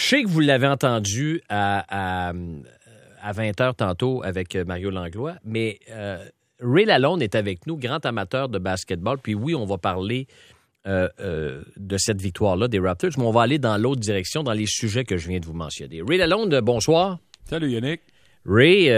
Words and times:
Je 0.00 0.06
sais 0.06 0.22
que 0.22 0.28
vous 0.28 0.40
l'avez 0.40 0.66
entendu 0.66 1.42
à, 1.50 2.30
à, 2.30 2.32
à 3.22 3.32
20h 3.32 3.74
tantôt 3.74 4.22
avec 4.24 4.56
Mario 4.56 4.88
Langlois, 4.88 5.34
mais 5.44 5.78
euh, 5.90 6.24
Ray 6.58 6.86
Lalonde 6.86 7.22
est 7.22 7.34
avec 7.34 7.66
nous, 7.66 7.76
grand 7.76 8.04
amateur 8.06 8.48
de 8.48 8.58
basketball. 8.58 9.18
Puis 9.18 9.34
oui, 9.34 9.54
on 9.54 9.66
va 9.66 9.76
parler 9.76 10.26
euh, 10.86 11.06
euh, 11.20 11.60
de 11.76 11.98
cette 11.98 12.18
victoire-là 12.18 12.66
des 12.66 12.78
Raptors, 12.78 13.10
mais 13.18 13.24
on 13.24 13.30
va 13.30 13.42
aller 13.42 13.58
dans 13.58 13.76
l'autre 13.76 14.00
direction, 14.00 14.42
dans 14.42 14.54
les 14.54 14.64
sujets 14.66 15.04
que 15.04 15.18
je 15.18 15.28
viens 15.28 15.38
de 15.38 15.44
vous 15.44 15.52
mentionner. 15.52 16.00
Ray 16.00 16.16
Lalonde, 16.16 16.58
bonsoir. 16.62 17.18
Salut 17.44 17.70
Yannick. 17.70 18.00
Ray, 18.46 18.88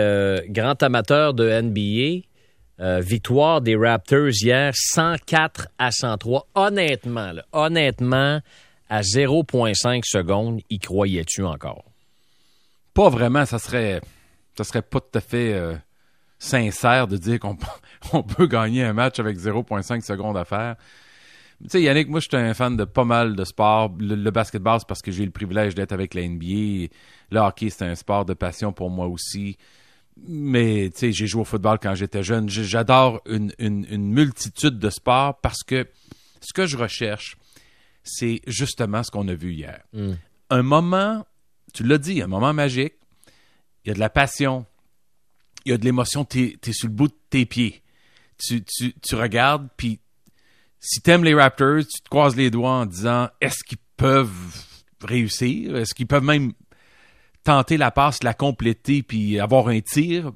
grand 0.51 0.81
amateur 0.85 1.35
de 1.35 1.63
NBA, 1.63 3.01
victoire 3.01 3.61
des 3.61 3.75
Raptors 3.75 4.31
hier, 4.41 4.73
104 4.73 5.67
à 5.79 5.91
103. 5.91 6.47
Honnêtement, 6.55 7.33
là, 7.33 7.45
honnêtement, 7.53 8.41
à 8.93 9.01
0,5 9.01 10.03
secondes, 10.05 10.61
y 10.69 10.79
croyais-tu 10.79 11.43
encore? 11.45 11.83
Pas 12.93 13.09
vraiment, 13.09 13.47
ça 13.47 13.59
serait, 13.59 14.03
ça 14.55 14.65
serait 14.65 14.83
pas 14.83 15.01
tout 15.01 15.19
à 15.19 15.23
fait 15.23 15.55
euh, 15.55 15.75
sincère 16.39 17.09
de 17.09 17.17
dire 17.17 17.41
qu'on 17.41 17.57
on 18.13 18.23
peut 18.23 18.47
gagner 18.47 18.85
un 18.85 18.93
match 18.93 19.19
avec 19.19 19.39
0,5 19.39 20.03
secondes 20.03 20.37
à 20.37 20.45
faire. 20.45 20.77
Tu 21.63 21.71
sais, 21.71 21.81
Yannick, 21.81 22.09
moi, 22.11 22.21
je 22.21 22.29
suis 22.29 22.37
un 22.37 22.53
fan 22.53 22.77
de 22.77 22.85
pas 22.85 23.05
mal 23.05 23.35
de 23.35 23.45
sports. 23.45 23.91
Le, 23.99 24.31
basketball, 24.31 24.79
c'est 24.81 24.89
parce 24.89 25.01
que 25.01 25.11
j'ai 25.11 25.25
le 25.25 25.31
privilège 25.31 25.75
d'être 25.75 25.93
avec 25.93 26.13
la 26.13 26.29
NBA. 26.29 26.93
Le 27.31 27.39
hockey, 27.39 27.71
c'est 27.71 27.87
un 27.87 27.95
sport 27.95 28.27
de 28.27 28.35
passion 28.35 28.75
pour 28.75 28.91
moi 28.91 29.07
aussi. 29.07 29.57
Mais, 30.29 30.91
tu 30.93 30.99
sais, 30.99 31.13
j'ai 31.13 31.27
joué 31.27 31.41
au 31.41 31.45
football 31.47 31.79
quand 31.81 31.95
j'étais 31.95 32.23
jeune. 32.23 32.51
J'adore 32.51 33.23
une, 33.25 33.55
multitude 33.89 34.79
de 34.79 34.91
sports 34.91 35.41
parce 35.41 35.63
que 35.63 35.89
ce 36.43 36.53
que 36.53 36.67
je 36.67 36.77
recherche, 36.77 37.39
c'est 38.03 38.41
justement 38.47 39.03
ce 39.03 39.11
qu'on 39.11 39.29
a 39.29 39.35
vu 39.35 39.53
hier. 39.53 39.83
Mm. 39.93 40.13
Un 40.51 40.63
moment, 40.63 41.27
tu 41.73 41.85
l'as 41.85 41.99
dit, 41.99 42.23
un 42.23 42.27
moment 42.27 42.53
magique, 42.53 42.95
il 43.85 43.89
y 43.89 43.91
a 43.91 43.95
de 43.95 44.01
la 44.01 44.11
passion, 44.11 44.67
il 45.65 45.73
y 45.73 45.75
a 45.75 45.79
de 45.79 45.85
l'émotion, 45.85 46.25
tu 46.25 46.59
es, 46.63 46.73
sur 46.73 46.89
le 46.89 46.95
bout 46.95 47.09
de 47.09 47.17
tes 47.31 47.47
pieds. 47.47 47.83
Tu, 48.39 48.63
tu, 48.65 49.15
regardes, 49.15 49.69
puis 49.77 50.01
si 50.81 51.01
tu 51.01 51.11
aimes 51.11 51.23
les 51.23 51.35
Raptors, 51.35 51.81
tu 51.81 52.01
te 52.03 52.09
croises 52.09 52.35
les 52.35 52.51
doigts 52.51 52.73
en 52.73 52.87
disant 52.87 53.29
est-ce 53.41 53.63
qu'ils 53.63 53.79
peuvent 53.97 54.67
réussir? 55.01 55.77
Est-ce 55.77 55.95
qu'ils 55.95 56.09
peuvent 56.09 56.25
même 56.25 56.53
tenter 57.45 57.77
la 57.77 57.93
passe, 57.93 58.25
la 58.25 58.35
compléter, 58.35 59.03
puis 59.03 59.39
avoir 59.39 59.69
un 59.69 59.81
tir? 59.81 60.33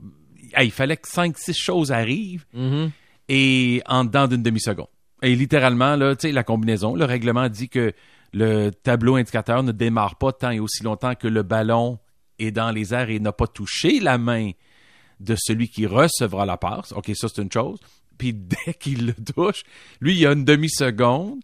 il 0.62 0.70
fallait 0.70 0.97
que 0.97 1.09
5-6 1.09 1.55
choses 1.55 1.92
arrivent 1.92 2.47
mm-hmm. 2.55 2.91
et 3.28 3.83
en 3.87 4.05
dedans 4.05 4.28
d'une 4.28 4.42
demi-seconde. 4.42 4.87
Et 5.27 5.34
littéralement, 5.34 5.96
là, 5.96 6.14
la 6.22 6.44
combinaison, 6.44 6.94
le 6.94 7.05
règlement 7.05 7.48
dit 7.48 7.69
que 7.69 7.92
le 8.32 8.70
tableau 8.70 9.16
indicateur 9.16 9.64
ne 9.64 9.72
démarre 9.72 10.14
pas 10.19 10.32
tant 10.32 10.52
et 10.52 10.60
aussi 10.60 10.84
longtemps 10.84 11.16
que 11.16 11.27
le 11.27 11.42
ballon 11.42 11.98
est 12.38 12.52
dans 12.52 12.70
les 12.70 12.94
airs 12.94 13.10
et 13.10 13.19
n'a 13.19 13.32
pas 13.32 13.48
touché 13.48 13.98
la 13.98 14.19
main 14.19 14.52
de 15.19 15.34
celui 15.36 15.69
qui 15.69 15.84
recevra 15.84 16.47
la 16.47 16.56
passe. 16.56 16.92
OK, 16.92 17.10
ça, 17.16 17.27
c'est 17.27 17.42
une 17.42 17.50
chose. 17.50 17.80
Puis 18.19 18.34
dès 18.66 18.74
qu'il 18.74 19.06
le 19.06 19.14
touche, 19.14 19.64
lui, 20.00 20.14
il 20.14 20.20
y 20.20 20.27
a 20.27 20.32
une 20.32 20.44
demi-seconde 20.44 21.41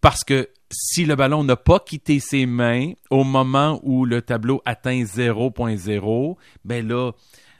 parce 0.00 0.22
que 0.22 0.48
si 0.70 1.04
le 1.04 1.16
ballon 1.16 1.42
n'a 1.42 1.56
pas 1.56 1.80
quitté 1.80 2.20
ses 2.20 2.46
mains 2.46 2.92
au 3.10 3.24
moment 3.24 3.80
où 3.82 4.04
le 4.04 4.22
tableau 4.22 4.62
atteint 4.66 5.02
0.0, 5.02 6.36
ben 6.64 6.86
là, 6.86 7.10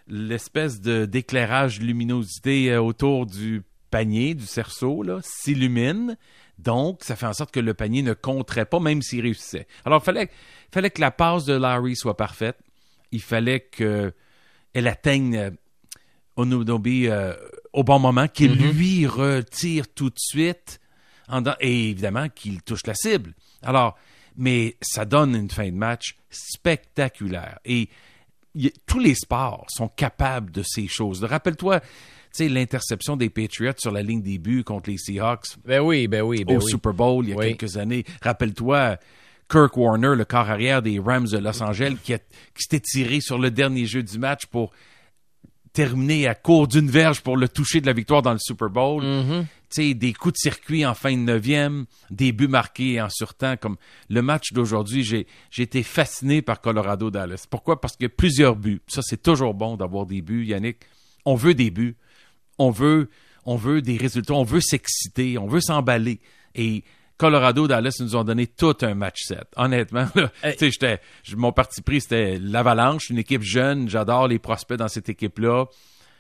l'espèce 0.07 0.81
de 0.81 1.07
d'éclairage 1.07 1.81
luminosité 1.81 2.71
euh, 2.71 2.81
autour 2.81 3.27
du 3.27 3.65
panier, 3.95 4.35
du 4.35 4.45
cerceau, 4.45 5.05
s'illumine. 5.23 6.17
Donc, 6.59 7.05
ça 7.05 7.15
fait 7.15 7.27
en 7.27 7.33
sorte 7.33 7.53
que 7.53 7.61
le 7.61 7.75
panier 7.75 8.03
ne 8.03 8.13
compterait 8.13 8.67
pas, 8.67 8.81
même 8.81 9.03
s'il 9.03 9.21
réussissait. 9.21 9.69
Alors, 9.85 10.03
il 10.03 10.05
fallait, 10.05 10.31
fallait 10.73 10.91
que 10.91 11.01
la 11.01 11.13
passe 11.13 11.45
de 11.45 11.55
Larry 11.55 11.95
soit 11.95 12.17
parfaite. 12.17 12.59
Il 13.13 13.23
fallait 13.23 13.61
qu'elle 13.61 14.13
atteigne 14.75 15.37
euh, 15.37 15.51
Onunobi 16.35 17.07
euh, 17.07 17.35
au 17.73 17.85
bon 17.85 18.01
moment, 18.01 18.27
qu'il 18.27 18.57
mm-hmm. 18.57 18.73
lui 18.73 19.07
retire 19.07 19.87
tout 19.95 20.11
de 20.11 20.19
suite, 20.19 20.81
et 21.61 21.91
évidemment 21.91 22.29
qu'il 22.29 22.63
touche 22.63 22.85
la 22.87 22.95
cible. 22.95 23.33
Alors, 23.63 23.97
mais 24.37 24.77
ça 24.83 25.05
donne 25.05 25.37
une 25.37 25.51
fin 25.51 25.69
de 25.69 25.77
match 25.77 26.17
spectaculaire. 26.31 27.61
Et 27.65 27.89
tous 28.87 28.99
les 28.99 29.15
sports 29.15 29.67
sont 29.69 29.87
capables 29.87 30.51
de 30.51 30.65
ces 30.65 30.89
choses. 30.89 31.23
Rappelle-toi, 31.23 31.81
sais, 32.35 32.49
l'interception 32.49 33.17
des 33.17 33.31
Patriots 33.31 33.73
sur 33.79 33.93
la 33.93 34.03
ligne 34.03 34.23
des 34.23 34.39
buts 34.39 34.65
contre 34.65 34.91
les 34.91 34.99
Seahawks. 34.99 35.57
Ben 35.65 35.81
oui, 35.81 36.09
ben 36.09 36.23
oui, 36.23 36.45
ben 36.45 36.57
au 36.57 36.61
Super 36.61 36.93
Bowl 36.93 37.25
il 37.27 37.31
y 37.31 37.33
a 37.33 37.37
quelques 37.37 37.77
années. 37.77 38.05
Rappelle-toi, 38.23 38.99
Kirk 39.49 39.77
Warner, 39.77 40.15
le 40.17 40.25
corps 40.25 40.51
arrière 40.51 40.83
des 40.83 40.99
Rams 40.99 41.29
de 41.29 41.39
Los 41.39 41.63
Angeles, 41.63 41.97
qui, 42.03 42.15
s'était 42.57 42.81
tiré 42.81 43.21
sur 43.21 43.39
le 43.39 43.51
dernier 43.51 43.87
jeu 43.87 44.03
du 44.03 44.19
match 44.19 44.47
pour 44.47 44.73
terminer 45.73 46.29
à 46.29 46.35
court 46.35 46.69
d'une 46.69 46.89
verge 46.89 47.21
pour 47.21 47.37
le 47.37 47.49
toucher 47.49 47.81
de 47.81 47.87
la 47.87 47.93
victoire 47.93 48.23
dans 48.23 48.33
le 48.33 48.39
Super 48.39 48.71
Bowl. 48.71 49.03
Mm-hmm. 49.03 49.95
Des 49.95 50.13
coups 50.13 50.35
de 50.35 50.39
circuit 50.39 50.87
en 50.87 50.95
fin 50.95 51.13
de 51.13 51.23
neuvième, 51.23 51.87
des 52.09 52.31
buts 52.31 52.47
marqués 52.47 53.01
en 53.01 53.09
surtemps. 53.11 53.57
Comme 53.57 53.77
le 54.09 54.23
match 54.23 54.53
d'aujourd'hui, 54.53 55.03
j'ai, 55.03 55.27
été 55.59 55.83
fasciné 55.83 56.43
par 56.43 56.61
Colorado-Dallas. 56.61 57.47
Pourquoi? 57.51 57.81
Parce 57.81 57.97
qu'il 57.97 58.05
y 58.05 58.07
a 58.07 58.15
plusieurs 58.17 58.55
buts. 58.55 58.83
Ça, 58.87 59.03
c'est 59.03 59.21
toujours 59.21 59.53
bon 59.53 59.77
d'avoir 59.77 60.07
des 60.07 60.23
buts, 60.23 60.45
Yannick. 60.47 60.79
On 61.25 61.35
veut 61.35 61.55
des 61.55 61.73
buts 61.73 61.97
on 62.59 62.71
veut, 62.71 63.09
on 63.45 63.57
veut 63.57 63.83
des 63.83 63.97
résultats, 63.97 64.35
on 64.35 64.45
veut 64.45 64.61
s'exciter, 64.61 65.39
on 65.39 65.47
veut 65.47 65.61
s'emballer. 65.61 66.21
Et 66.55 66.85
Colorado, 67.17 67.69
Dallas 67.69 67.97
nous 68.01 68.17
ont 68.17 68.25
donné 68.25 68.47
tout 68.47 68.77
un 68.83 68.95
match 68.95 69.23
set. 69.23 69.47
Honnêtement, 69.57 70.07
j'étais, 70.61 71.01
mon 71.37 71.53
parti 71.53 71.81
pris, 71.83 72.01
c'était 72.01 72.39
l'Avalanche, 72.39 73.11
une 73.11 73.19
équipe 73.19 73.43
jeune. 73.43 73.89
J'adore 73.89 74.29
les 74.29 74.39
prospects 74.39 74.79
dans 74.79 74.89
cette 74.89 75.09
équipe-là. 75.09 75.67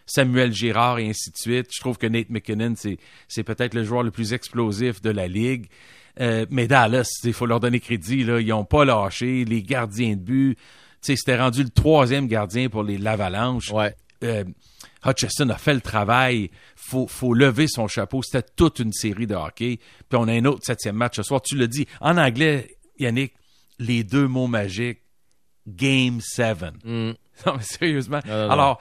Samuel 0.06 0.52
Girard 0.52 0.98
et 0.98 1.08
ainsi 1.08 1.30
de 1.30 1.36
suite. 1.36 1.68
Je 1.74 1.80
trouve 1.80 1.98
que 1.98 2.06
Nate 2.06 2.30
McKinnon, 2.30 2.74
c'est, 2.76 3.42
peut-être 3.42 3.74
le 3.74 3.84
joueur 3.84 4.02
le 4.02 4.10
plus 4.10 4.32
explosif 4.32 5.00
de 5.00 5.10
la 5.10 5.26
ligue. 5.26 5.66
Euh, 6.20 6.46
mais 6.50 6.68
Dallas, 6.68 7.08
il 7.24 7.32
faut 7.32 7.46
leur 7.46 7.58
donner 7.58 7.80
crédit. 7.80 8.22
Là, 8.22 8.40
ils 8.40 8.48
n'ont 8.48 8.64
pas 8.64 8.84
lâché. 8.84 9.44
Les 9.44 9.62
gardiens 9.62 10.14
de 10.14 10.20
but, 10.20 10.58
c'était 11.00 11.38
rendu 11.38 11.62
le 11.64 11.70
troisième 11.70 12.28
gardien 12.28 12.68
pour 12.68 12.82
les 12.82 12.98
l'Avalanche. 12.98 13.70
Ouais. 13.72 13.94
Euh, 14.22 14.44
Hutchison 15.04 15.48
a 15.50 15.56
fait 15.56 15.74
le 15.74 15.80
travail. 15.80 16.50
Faut, 16.76 17.06
faut 17.06 17.34
lever 17.34 17.66
son 17.68 17.88
chapeau. 17.88 18.22
C'était 18.22 18.46
toute 18.56 18.78
une 18.78 18.92
série 18.92 19.26
de 19.26 19.34
hockey. 19.34 19.78
Puis 20.08 20.18
on 20.18 20.28
a 20.28 20.32
un 20.32 20.44
autre 20.44 20.62
septième 20.64 20.96
match 20.96 21.16
ce 21.16 21.22
soir. 21.22 21.42
Tu 21.42 21.56
le 21.56 21.68
dis. 21.68 21.86
En 22.00 22.16
anglais, 22.16 22.76
Yannick, 22.98 23.34
les 23.78 24.04
deux 24.04 24.28
mots 24.28 24.46
magiques, 24.46 25.00
Game 25.66 26.20
7. 26.20 26.58
Mm. 26.84 27.12
Non, 27.46 27.54
mais 27.56 27.64
sérieusement. 27.64 28.20
Alors, 28.28 28.80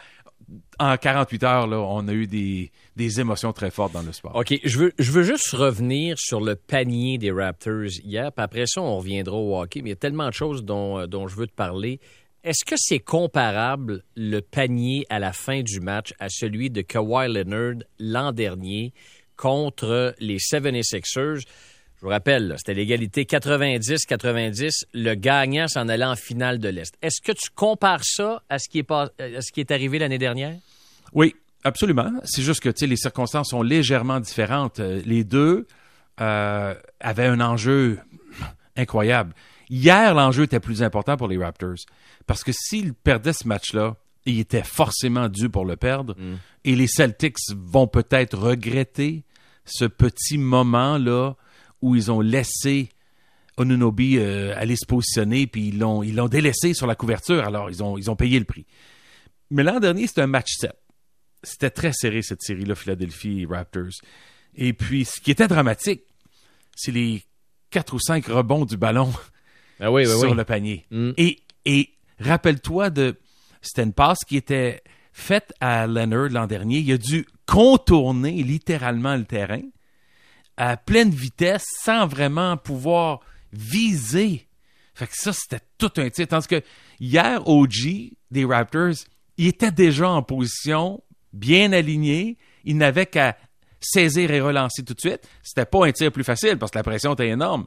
en 0.77 0.95
48 0.95 1.43
heures, 1.43 1.67
là, 1.67 1.79
on 1.79 2.07
a 2.07 2.13
eu 2.13 2.27
des, 2.27 2.71
des, 2.95 3.19
émotions 3.19 3.51
très 3.51 3.71
fortes 3.71 3.93
dans 3.93 4.03
le 4.03 4.11
sport. 4.11 4.35
OK, 4.35 4.53
je 4.63 4.77
veux, 4.77 4.93
je 4.99 5.11
veux 5.11 5.23
juste 5.23 5.49
revenir 5.51 6.19
sur 6.19 6.39
le 6.39 6.55
panier 6.55 7.17
des 7.17 7.31
Raptors 7.31 7.99
hier, 8.03 8.31
puis 8.31 8.43
après 8.43 8.65
ça, 8.67 8.81
on 8.81 8.97
reviendra 8.97 9.35
au 9.35 9.59
hockey, 9.59 9.81
mais 9.81 9.89
il 9.89 9.93
y 9.93 9.93
a 9.93 9.97
tellement 9.97 10.27
de 10.27 10.33
choses 10.33 10.63
dont, 10.63 11.07
dont 11.07 11.27
je 11.27 11.35
veux 11.35 11.47
te 11.47 11.55
parler. 11.55 11.99
Est-ce 12.43 12.65
que 12.65 12.75
c'est 12.77 12.99
comparable 12.99 14.03
le 14.17 14.41
panier 14.41 15.05
à 15.09 15.17
la 15.17 15.31
fin 15.31 15.61
du 15.61 15.79
match 15.79 16.13
à 16.19 16.27
celui 16.27 16.69
de 16.69 16.81
Kawhi 16.81 17.31
Leonard 17.31 17.85
l'an 17.99 18.33
dernier 18.33 18.93
contre 19.37 20.13
les 20.19 20.39
76ers? 20.39 21.39
Je 21.39 22.01
vous 22.01 22.09
rappelle, 22.09 22.55
c'était 22.57 22.73
l'égalité 22.73 23.23
90-90. 23.23 24.87
Le 24.93 25.13
gagnant 25.15 25.69
s'en 25.69 25.87
allait 25.87 26.03
en 26.03 26.17
finale 26.17 26.59
de 26.59 26.67
l'Est. 26.67 26.93
Est-ce 27.01 27.21
que 27.21 27.31
tu 27.31 27.49
compares 27.55 28.03
ça 28.03 28.43
à 28.49 28.59
ce 28.59 28.67
qui 28.67 28.79
est, 28.79 29.71
arrivé 29.71 29.99
l'année 29.99 30.17
dernière? 30.17 30.57
Oui, 31.13 31.37
absolument. 31.63 32.11
C'est 32.25 32.41
juste 32.41 32.59
que 32.59 32.85
les 32.85 32.97
circonstances 32.97 33.51
sont 33.51 33.61
légèrement 33.61 34.19
différentes. 34.19 34.81
Euh, 34.81 35.01
les 35.05 35.23
deux 35.23 35.65
euh, 36.19 36.75
avaient 36.99 37.27
un 37.27 37.39
enjeu 37.39 37.99
incroyable. 38.75 39.33
Hier, 39.75 40.13
l'enjeu 40.13 40.43
était 40.43 40.59
plus 40.59 40.83
important 40.83 41.17
pour 41.17 41.27
les 41.27 41.35
Raptors. 41.35 41.77
Parce 42.27 42.43
que 42.43 42.51
s'ils 42.51 42.93
perdaient 42.93 43.33
ce 43.33 43.47
match-là, 43.47 43.95
ils 44.27 44.39
étaient 44.39 44.61
forcément 44.61 45.29
dû 45.29 45.49
pour 45.49 45.65
le 45.65 45.77
perdre. 45.77 46.13
Mm. 46.15 46.35
Et 46.65 46.75
les 46.75 46.85
Celtics 46.85 47.37
vont 47.55 47.87
peut-être 47.87 48.37
regretter 48.37 49.23
ce 49.65 49.85
petit 49.85 50.37
moment-là 50.37 51.33
où 51.81 51.95
ils 51.95 52.11
ont 52.11 52.21
laissé 52.21 52.89
Onunobi 53.57 54.19
euh, 54.19 54.53
aller 54.57 54.75
se 54.75 54.85
positionner, 54.85 55.47
puis 55.47 55.69
ils 55.69 55.79
l'ont, 55.79 56.03
ils 56.03 56.15
l'ont 56.15 56.27
délaissé 56.27 56.75
sur 56.75 56.85
la 56.85 56.93
couverture. 56.93 57.43
Alors, 57.43 57.71
ils 57.71 57.81
ont, 57.81 57.97
ils 57.97 58.11
ont 58.11 58.15
payé 58.15 58.37
le 58.37 58.45
prix. 58.45 58.67
Mais 59.49 59.63
l'an 59.63 59.79
dernier, 59.79 60.05
c'était 60.05 60.21
un 60.21 60.27
match 60.27 60.53
7. 60.59 60.71
C'était 61.41 61.71
très 61.71 61.93
serré, 61.93 62.21
cette 62.21 62.43
série-là, 62.43 62.75
Philadelphie 62.75 63.47
Raptors. 63.49 64.01
Et 64.53 64.73
puis, 64.73 65.05
ce 65.05 65.19
qui 65.19 65.31
était 65.31 65.47
dramatique, 65.47 66.03
c'est 66.75 66.91
les 66.91 67.23
quatre 67.71 67.95
ou 67.95 67.99
cinq 67.99 68.27
rebonds 68.27 68.65
du 68.65 68.77
ballon 68.77 69.11
ah 69.79 69.91
oui, 69.91 70.07
sur 70.07 70.35
le 70.35 70.43
panier. 70.43 70.85
Mm. 70.91 71.11
Et, 71.17 71.39
et 71.65 71.89
rappelle-toi 72.19 72.89
de. 72.89 73.15
C'était 73.61 73.83
une 73.83 73.93
passe 73.93 74.19
qui 74.27 74.37
était 74.37 74.81
faite 75.13 75.53
à 75.59 75.87
Leonard 75.87 76.29
l'an 76.29 76.47
dernier. 76.47 76.79
Il 76.79 76.91
a 76.91 76.97
dû 76.97 77.25
contourner 77.45 78.43
littéralement 78.43 79.15
le 79.15 79.25
terrain 79.25 79.61
à 80.57 80.77
pleine 80.77 81.09
vitesse 81.09 81.65
sans 81.83 82.07
vraiment 82.07 82.57
pouvoir 82.57 83.21
viser 83.51 84.47
Fait 84.93 85.07
que 85.07 85.15
ça, 85.15 85.33
c'était 85.33 85.63
tout 85.77 85.91
un 85.97 86.09
titre. 86.09 86.29
Tandis 86.29 86.47
que 86.47 86.61
hier, 86.99 87.47
OG 87.47 88.11
des 88.31 88.45
Raptors, 88.45 88.95
il 89.37 89.47
était 89.47 89.71
déjà 89.71 90.09
en 90.09 90.21
position, 90.21 91.03
bien 91.31 91.71
aligné. 91.71 92.37
Il 92.63 92.77
n'avait 92.77 93.07
qu'à 93.07 93.37
saisir 93.79 94.31
et 94.31 94.41
relancer 94.41 94.83
tout 94.83 94.93
de 94.93 94.99
suite. 94.99 95.27
C'était 95.41 95.65
pas 95.65 95.85
un 95.85 95.91
tir 95.91 96.11
plus 96.11 96.23
facile 96.23 96.57
parce 96.57 96.71
que 96.71 96.77
la 96.77 96.83
pression 96.83 97.13
était 97.13 97.29
énorme. 97.29 97.65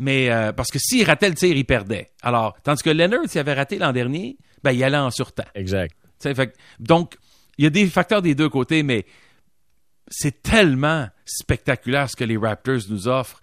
Mais 0.00 0.30
euh, 0.30 0.50
parce 0.52 0.70
que 0.70 0.78
s'il 0.78 1.04
ratait 1.04 1.28
le 1.28 1.34
tir, 1.34 1.54
il 1.54 1.66
perdait. 1.66 2.10
Alors, 2.22 2.56
tandis 2.64 2.82
que 2.82 2.88
Leonard, 2.88 3.28
s'il 3.28 3.38
avait 3.38 3.52
raté 3.52 3.76
l'an 3.78 3.92
dernier, 3.92 4.38
ben, 4.64 4.72
il 4.72 4.82
allait 4.82 4.96
en 4.96 5.10
surtemps. 5.10 5.44
Exact. 5.54 5.94
Fait, 6.22 6.56
donc, 6.78 7.16
il 7.58 7.64
y 7.64 7.66
a 7.66 7.70
des 7.70 7.86
facteurs 7.86 8.22
des 8.22 8.34
deux 8.34 8.48
côtés, 8.48 8.82
mais 8.82 9.04
c'est 10.08 10.42
tellement 10.42 11.06
spectaculaire 11.26 12.08
ce 12.08 12.16
que 12.16 12.24
les 12.24 12.38
Raptors 12.38 12.80
nous 12.88 13.08
offrent. 13.08 13.42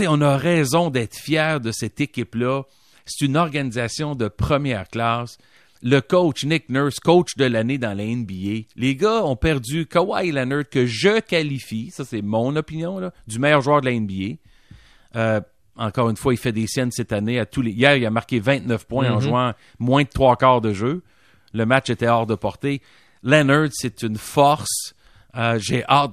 on 0.00 0.20
a 0.20 0.36
raison 0.36 0.90
d'être 0.90 1.16
fiers 1.16 1.58
de 1.62 1.70
cette 1.70 2.00
équipe-là. 2.00 2.64
C'est 3.06 3.24
une 3.24 3.36
organisation 3.36 4.16
de 4.16 4.26
première 4.26 4.88
classe. 4.88 5.38
Le 5.80 6.00
coach 6.00 6.44
Nick 6.44 6.70
Nurse, 6.70 6.98
coach 6.98 7.36
de 7.36 7.44
l'année 7.44 7.78
dans 7.78 7.96
la 7.96 8.04
NBA. 8.04 8.66
Les 8.74 8.96
gars 8.96 9.24
ont 9.24 9.36
perdu 9.36 9.86
Kawhi 9.86 10.32
Leonard, 10.32 10.68
que 10.68 10.86
je 10.86 11.20
qualifie, 11.20 11.92
ça 11.92 12.04
c'est 12.04 12.20
mon 12.20 12.56
opinion, 12.56 12.98
là, 12.98 13.12
du 13.28 13.38
meilleur 13.38 13.60
joueur 13.60 13.80
de 13.80 13.86
la 13.86 13.92
NBA. 13.92 14.38
Euh, 15.14 15.40
encore 15.78 16.10
une 16.10 16.16
fois, 16.16 16.34
il 16.34 16.36
fait 16.36 16.52
des 16.52 16.66
siennes 16.66 16.90
cette 16.90 17.12
année. 17.12 17.38
À 17.38 17.46
tous 17.46 17.62
les... 17.62 17.70
Hier, 17.70 17.96
il 17.96 18.04
a 18.04 18.10
marqué 18.10 18.40
29 18.40 18.86
points 18.86 19.10
en 19.10 19.18
mm-hmm. 19.18 19.22
jouant 19.22 19.52
moins 19.78 20.02
de 20.02 20.08
trois 20.08 20.36
quarts 20.36 20.60
de 20.60 20.72
jeu. 20.72 21.02
Le 21.54 21.64
match 21.64 21.88
était 21.88 22.08
hors 22.08 22.26
de 22.26 22.34
portée. 22.34 22.82
Leonard, 23.22 23.68
c'est 23.72 24.02
une 24.02 24.16
force. 24.16 24.94
Euh, 25.36 25.58
j'ai 25.60 25.84
hâte 25.84 26.12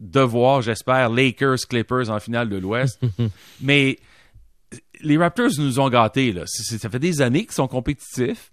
de 0.00 0.20
voir, 0.20 0.62
j'espère, 0.62 1.10
Lakers, 1.10 1.58
Clippers 1.68 2.10
en 2.10 2.18
finale 2.18 2.48
de 2.48 2.56
l'Ouest. 2.56 3.00
Mais 3.60 3.98
les 5.00 5.16
Raptors 5.16 5.50
nous 5.58 5.78
ont 5.78 5.88
gâtés. 5.88 6.32
Là. 6.32 6.44
ça 6.46 6.90
fait 6.90 6.98
des 6.98 7.22
années 7.22 7.44
qu'ils 7.44 7.52
sont 7.52 7.68
compétitifs. 7.68 8.50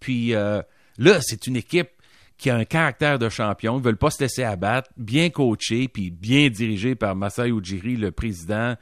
Puis 0.00 0.34
euh, 0.34 0.62
là, 0.96 1.18
c'est 1.20 1.46
une 1.46 1.56
équipe 1.56 1.90
qui 2.38 2.50
a 2.50 2.56
un 2.56 2.64
caractère 2.64 3.18
de 3.18 3.28
champion. 3.28 3.74
Ils 3.74 3.80
ne 3.80 3.84
veulent 3.84 3.96
pas 3.96 4.10
se 4.10 4.22
laisser 4.22 4.44
abattre, 4.44 4.90
bien 4.96 5.28
coaché, 5.28 5.88
puis 5.88 6.10
bien 6.10 6.48
dirigé 6.48 6.94
par 6.94 7.16
Masai 7.16 7.50
Ujiri, 7.50 7.96
le 7.96 8.12
président 8.12 8.76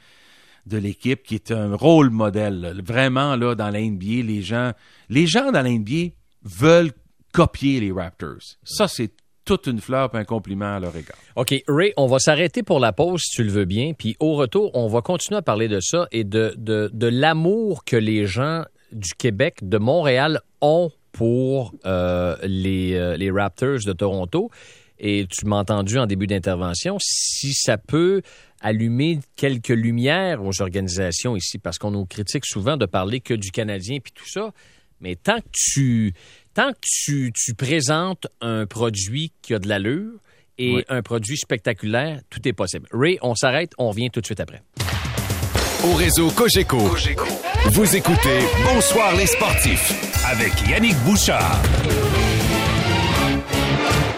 de 0.67 0.77
l'équipe, 0.77 1.23
qui 1.23 1.35
est 1.35 1.51
un 1.51 1.75
rôle 1.75 2.09
modèle. 2.09 2.81
Vraiment, 2.83 3.35
là, 3.35 3.55
dans 3.55 3.69
la 3.69 3.81
NBA, 3.81 4.23
les 4.23 4.41
gens, 4.41 4.71
les 5.09 5.27
gens 5.27 5.51
dans 5.51 5.61
la 5.61 5.69
NBA 5.69 6.13
veulent 6.43 6.91
copier 7.33 7.79
les 7.79 7.91
Raptors. 7.91 8.55
Ça, 8.63 8.87
c'est 8.87 9.11
toute 9.45 9.67
une 9.67 9.79
fleur 9.79 10.09
et 10.13 10.17
un 10.17 10.25
compliment 10.25 10.75
à 10.75 10.79
leur 10.79 10.95
égard. 10.95 11.17
OK, 11.35 11.55
Ray, 11.67 11.93
on 11.95 12.05
va 12.05 12.19
s'arrêter 12.19 12.63
pour 12.63 12.79
la 12.79 12.91
pause 12.91 13.21
si 13.21 13.37
tu 13.37 13.43
le 13.43 13.51
veux 13.51 13.65
bien. 13.65 13.93
Puis 13.97 14.17
au 14.19 14.35
retour, 14.35 14.71
on 14.73 14.87
va 14.87 15.01
continuer 15.01 15.37
à 15.37 15.41
parler 15.41 15.69
de 15.69 15.79
ça 15.79 16.07
et 16.11 16.25
de, 16.25 16.53
de, 16.57 17.07
l'amour 17.07 17.85
que 17.85 17.95
les 17.95 18.25
gens 18.25 18.63
du 18.91 19.13
Québec, 19.13 19.59
de 19.61 19.77
Montréal 19.77 20.41
ont 20.61 20.91
pour 21.13 21.73
euh, 21.85 22.35
euh, 22.43 23.17
les 23.17 23.31
Raptors 23.31 23.79
de 23.85 23.93
Toronto. 23.93 24.51
Et 24.99 25.27
tu 25.29 25.45
m'as 25.45 25.57
entendu 25.57 25.97
en 25.97 26.05
début 26.05 26.27
d'intervention, 26.27 26.97
si 26.99 27.53
ça 27.53 27.77
peut 27.77 28.21
allumer 28.61 29.19
quelques 29.35 29.69
lumières 29.69 30.43
aux 30.43 30.61
organisations 30.61 31.35
ici, 31.35 31.59
parce 31.59 31.77
qu'on 31.77 31.91
nous 31.91 32.05
critique 32.05 32.45
souvent 32.45 32.77
de 32.77 32.85
parler 32.85 33.19
que 33.19 33.33
du 33.33 33.51
Canadien 33.51 33.99
puis 34.03 34.11
tout 34.13 34.27
ça, 34.27 34.51
mais 34.99 35.15
tant 35.15 35.37
que 35.37 35.49
tu 35.51 36.13
tant 36.55 36.71
que 36.71 36.79
tu, 36.81 37.31
tu 37.35 37.53
présentes 37.53 38.25
un 38.41 38.65
produit 38.65 39.31
qui 39.43 39.53
a 39.53 39.59
de 39.59 39.67
l'allure 39.67 40.13
et 40.57 40.83
un 40.89 41.03
produit 41.03 41.37
spectaculaire, 41.37 42.19
tout 42.31 42.47
est 42.47 42.53
possible. 42.53 42.87
Ray, 42.91 43.19
on 43.21 43.35
s'arrête, 43.35 43.73
on 43.77 43.89
revient 43.89 44.09
tout 44.09 44.21
de 44.21 44.25
suite 44.25 44.39
après. 44.39 44.63
Au 45.83 45.93
réseau 45.93 46.31
Cogeco, 46.31 46.79
vous 47.67 47.95
écoutez 47.95 48.39
Bonsoir 48.73 49.15
les 49.15 49.27
sportifs 49.27 49.93
avec 50.25 50.53
Yannick 50.67 50.95
Bouchard. 51.05 51.61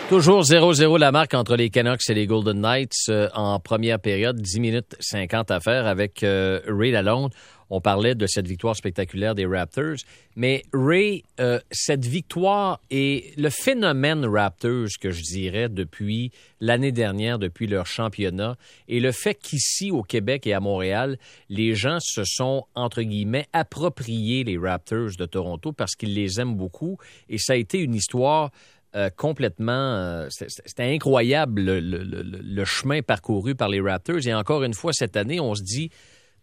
Toujours 0.10 0.42
0-0 0.42 0.98
la 0.98 1.12
marque 1.12 1.36
entre 1.36 1.56
les 1.56 1.70
Canucks 1.70 2.10
et 2.10 2.16
les 2.16 2.26
Golden 2.26 2.62
Knights 2.62 3.10
euh, 3.10 3.30
en 3.36 3.60
première 3.60 4.00
période, 4.00 4.42
10 4.42 4.60
minutes 4.60 4.96
50 5.00 5.52
à 5.52 5.60
faire 5.60 5.86
avec 5.86 6.24
euh, 6.24 6.62
Ray 6.68 6.90
Lalonde. 6.90 7.32
On 7.70 7.80
parlait 7.80 8.16
de 8.16 8.26
cette 8.26 8.48
victoire 8.48 8.76
spectaculaire 8.76 9.36
des 9.36 9.46
Raptors. 9.46 9.98
Mais 10.36 10.64
Ray, 10.74 11.24
euh, 11.40 11.60
cette 11.70 12.06
victoire 12.08 12.82
et 12.90 13.36
le 13.38 13.52
phénomène 13.52 14.26
Raptors 14.26 14.88
que 15.00 15.12
je 15.12 15.22
dirais 15.22 15.70
depuis 15.70 16.32
l'année 16.60 16.92
dernière, 16.92 17.38
depuis 17.38 17.68
leur 17.68 17.86
championnat, 17.86 18.56
et 18.88 19.00
le 19.00 19.12
fait 19.12 19.36
qu'ici 19.36 19.92
au 19.92 20.02
Québec 20.02 20.48
et 20.48 20.54
à 20.54 20.60
Montréal, 20.60 21.20
les 21.50 21.76
gens 21.76 22.00
se 22.00 22.24
sont, 22.24 22.66
entre 22.74 23.04
guillemets, 23.04 23.46
appropriés 23.54 24.44
les 24.44 24.58
Raptors 24.58 25.12
de 25.20 25.28
Toronto 25.28 25.72
parce 25.72 25.96
qu'ils 25.96 26.16
les 26.16 26.42
aiment 26.42 26.56
beaucoup. 26.56 26.98
Et 27.30 27.38
ça 27.38 27.54
a 27.54 27.58
été 27.58 27.78
une 27.78 27.94
histoire 27.94 28.50
euh, 28.95 29.09
complètement. 29.15 29.71
Euh, 29.74 30.27
c'était 30.30 30.83
incroyable 30.83 31.62
le, 31.62 32.65
chemin 32.65 33.01
parcouru 33.01 33.53
par 33.53 33.69
les 33.69 33.81
Raptors. 33.81 34.25
Et 34.25 34.33
encore 34.33 34.63
une 34.63 34.74
fois, 34.74 34.94
cette 34.94 35.15
année, 35.15 35.39
on 35.39 35.53
se 35.53 35.62
dit 35.62 35.91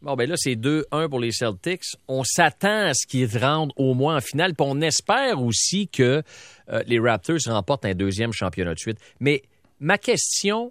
Bon, 0.03 0.15
ben 0.15 0.29
là, 0.29 0.37
c'est 0.37 0.55
2-1 0.55 1.09
pour 1.09 1.19
les 1.19 1.33
Celtics. 1.33 1.83
On 2.07 2.23
s'attend 2.23 2.89
à 2.89 2.95
ce 2.95 3.07
qu'ils 3.07 3.37
rendent 3.39 3.73
au 3.77 3.95
moins 3.95 4.19
en 4.19 4.21
finale, 4.21 4.55
puis 4.55 4.67
on 4.69 4.81
espère 4.81 5.43
aussi 5.43 5.89
que 5.89 6.23
euh, 6.69 6.83
les 6.87 7.01
Raptors 7.01 7.39
remportent 7.47 7.87
un 7.87 7.95
deuxième 7.95 8.33
championnat 8.33 8.75
de 8.75 8.79
suite. 8.79 8.99
Mais 9.19 9.43
ma 9.81 9.99
question, 9.99 10.71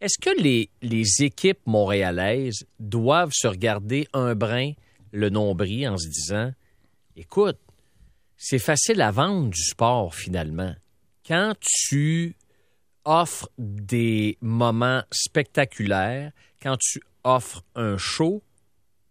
est-ce 0.00 0.18
que 0.18 0.42
les, 0.42 0.70
les 0.82 1.22
équipes 1.22 1.60
montréalaises 1.66 2.66
doivent 2.80 3.32
se 3.32 3.46
regarder 3.46 4.08
un 4.12 4.34
brin 4.34 4.72
le 5.12 5.28
nombril 5.28 5.88
en 5.88 5.98
se 5.98 6.08
disant 6.08 6.50
Écoute, 7.14 7.58
c'est 8.36 8.58
facile 8.58 9.00
à 9.02 9.10
vendre 9.10 9.50
du 9.50 9.62
sport 9.62 10.14
finalement. 10.14 10.74
Quand 11.26 11.54
tu 11.60 12.36
offres 13.04 13.50
des 13.58 14.38
moments 14.40 15.02
spectaculaires, 15.10 16.32
quand 16.62 16.76
tu 16.78 17.00
offres 17.24 17.62
un 17.74 17.96
show, 17.96 18.42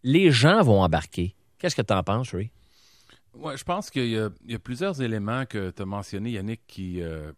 les 0.04 0.32
gens 0.32 0.62
vont 0.62 0.82
embarquer. 0.82 1.36
Qu'est-ce 1.58 1.76
que 1.76 1.82
tu 1.82 1.94
en 1.94 2.04
penses, 2.04 2.34
Ray? 2.34 2.52
Ouais, 3.34 3.58
je 3.58 3.64
pense 3.64 3.90
qu'il 3.90 4.08
y, 4.08 4.18
a 4.18 4.60
plusieurs 4.60 5.02
éléments 5.02 5.46
que 5.46 5.72
tu 5.72 5.82
as 5.82 5.86
mentionnés, 5.86 6.32
Yannick, 6.32 6.62
qui, 6.68 7.02
euh, 7.02 7.34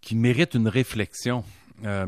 qui 0.00 0.16
méritent 0.16 0.54
une 0.54 0.68
réflexion. 0.68 1.44
Euh, 1.84 2.06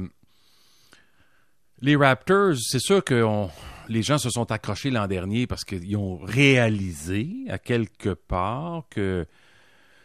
les 1.80 1.96
Raptors, 1.96 2.56
c'est 2.56 2.80
sûr 2.80 3.04
que 3.04 3.46
les 3.88 4.02
gens 4.02 4.18
se 4.18 4.30
sont 4.30 4.50
accrochés 4.50 4.90
l'an 4.90 5.06
dernier 5.06 5.46
parce 5.46 5.64
qu'ils 5.64 5.96
ont 5.96 6.16
réalisé 6.16 7.28
à 7.48 7.58
quelque 7.58 8.10
part 8.10 8.84
que 8.90 9.26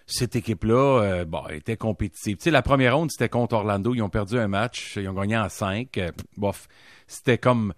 cette 0.05 0.35
équipe-là 0.35 1.23
euh, 1.23 1.47
était 1.49 1.77
compétitive. 1.77 2.37
Tu 2.37 2.49
la 2.51 2.61
première 2.61 2.97
ronde, 2.97 3.11
c'était 3.11 3.29
contre 3.29 3.55
Orlando. 3.55 3.93
Ils 3.93 4.01
ont 4.01 4.09
perdu 4.09 4.37
un 4.37 4.47
match. 4.47 4.97
Ils 4.97 5.07
ont 5.07 5.13
gagné 5.13 5.37
en 5.37 5.49
cinq. 5.49 5.99
bof, 6.37 6.67
c'était 7.07 7.37
comme 7.37 7.73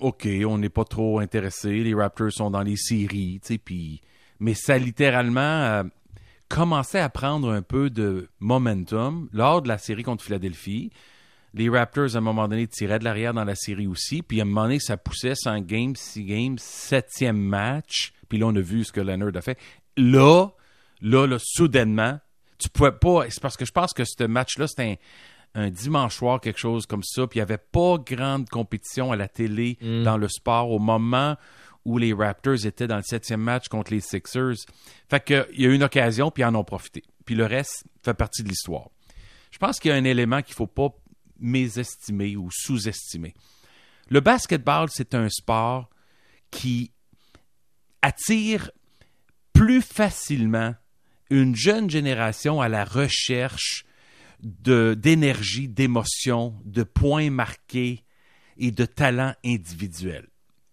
OK, 0.00 0.28
on 0.46 0.58
n'est 0.58 0.68
pas 0.68 0.84
trop 0.84 1.18
intéressé. 1.18 1.82
Les 1.82 1.94
Raptors 1.94 2.32
sont 2.32 2.50
dans 2.50 2.62
les 2.62 2.76
séries, 2.76 3.40
tu 3.44 3.54
sais. 3.54 4.00
Mais 4.40 4.54
ça 4.54 4.78
littéralement 4.78 5.40
euh, 5.40 5.82
commençait 6.48 7.00
à 7.00 7.08
prendre 7.08 7.50
un 7.50 7.62
peu 7.62 7.90
de 7.90 8.28
momentum 8.38 9.28
lors 9.32 9.62
de 9.62 9.68
la 9.68 9.78
série 9.78 10.04
contre 10.04 10.22
Philadelphie. 10.22 10.92
Les 11.54 11.68
Raptors, 11.68 12.14
à 12.14 12.18
un 12.18 12.20
moment 12.20 12.46
donné, 12.46 12.66
tiraient 12.66 12.98
de 12.98 13.04
l'arrière 13.04 13.34
dans 13.34 13.44
la 13.44 13.56
série 13.56 13.86
aussi. 13.86 14.22
Puis 14.22 14.40
à 14.40 14.42
un 14.42 14.46
moment 14.46 14.64
donné, 14.64 14.78
ça 14.78 14.96
poussait 14.96 15.34
5 15.34 15.66
games, 15.66 15.96
6 15.96 16.24
games, 16.24 16.58
septième 16.58 17.38
match. 17.38 18.12
Puis 18.28 18.38
là, 18.38 18.46
on 18.46 18.54
a 18.54 18.60
vu 18.60 18.84
ce 18.84 18.92
que 18.92 19.00
Leonard 19.00 19.34
a 19.34 19.40
fait. 19.40 19.58
Là, 19.96 20.48
là, 21.00 21.26
là, 21.26 21.38
soudainement, 21.40 22.18
tu 22.58 22.68
pouvais 22.68 22.92
pas. 22.92 23.24
C'est 23.30 23.40
parce 23.40 23.56
que 23.56 23.64
je 23.64 23.72
pense 23.72 23.92
que 23.92 24.04
ce 24.04 24.24
match-là, 24.24 24.66
c'était 24.66 24.92
un 24.92 24.96
un 25.54 25.70
dimanche 25.70 26.16
soir, 26.16 26.40
quelque 26.40 26.58
chose 26.58 26.86
comme 26.86 27.02
ça. 27.02 27.26
Puis 27.26 27.38
il 27.38 27.42
n'y 27.42 27.42
avait 27.42 27.58
pas 27.58 27.96
grande 27.98 28.48
compétition 28.48 29.12
à 29.12 29.16
la 29.16 29.28
télé 29.28 29.78
mm. 29.80 30.04
dans 30.04 30.16
le 30.16 30.28
sport 30.28 30.70
au 30.70 30.78
moment 30.78 31.36
où 31.84 31.98
les 31.98 32.12
Raptors 32.12 32.66
étaient 32.66 32.86
dans 32.86 32.96
le 32.96 33.02
septième 33.02 33.40
match 33.40 33.68
contre 33.68 33.92
les 33.92 34.00
Sixers. 34.00 34.56
Fait 35.08 35.24
qu'il 35.24 35.46
y 35.54 35.66
a 35.66 35.68
eu 35.68 35.74
une 35.74 35.82
occasion, 35.82 36.30
puis 36.30 36.42
ils 36.42 36.46
en 36.46 36.54
ont 36.54 36.64
profité. 36.64 37.02
Puis 37.24 37.34
le 37.34 37.46
reste 37.46 37.84
fait 38.02 38.14
partie 38.14 38.42
de 38.42 38.48
l'histoire. 38.48 38.90
Je 39.50 39.58
pense 39.58 39.80
qu'il 39.80 39.90
y 39.90 39.94
a 39.94 39.96
un 39.96 40.04
élément 40.04 40.42
qu'il 40.42 40.52
ne 40.52 40.56
faut 40.56 40.66
pas 40.66 40.90
mésestimer 41.38 42.36
ou 42.36 42.50
sous-estimer. 42.50 43.34
Le 44.10 44.20
basketball, 44.20 44.88
c'est 44.90 45.14
un 45.14 45.28
sport 45.28 45.88
qui 46.50 46.92
attire 48.02 48.70
plus 49.52 49.82
facilement 49.82 50.74
une 51.30 51.54
jeune 51.54 51.90
génération 51.90 52.60
à 52.60 52.68
la 52.68 52.84
recherche 52.84 53.84
d'énergie, 54.40 55.68
d'émotion, 55.68 56.54
de 56.64 56.82
points 56.82 57.30
marqués 57.30 58.04
et 58.56 58.70
de 58.70 58.84
talent 58.84 59.34
individuel. 59.44 60.28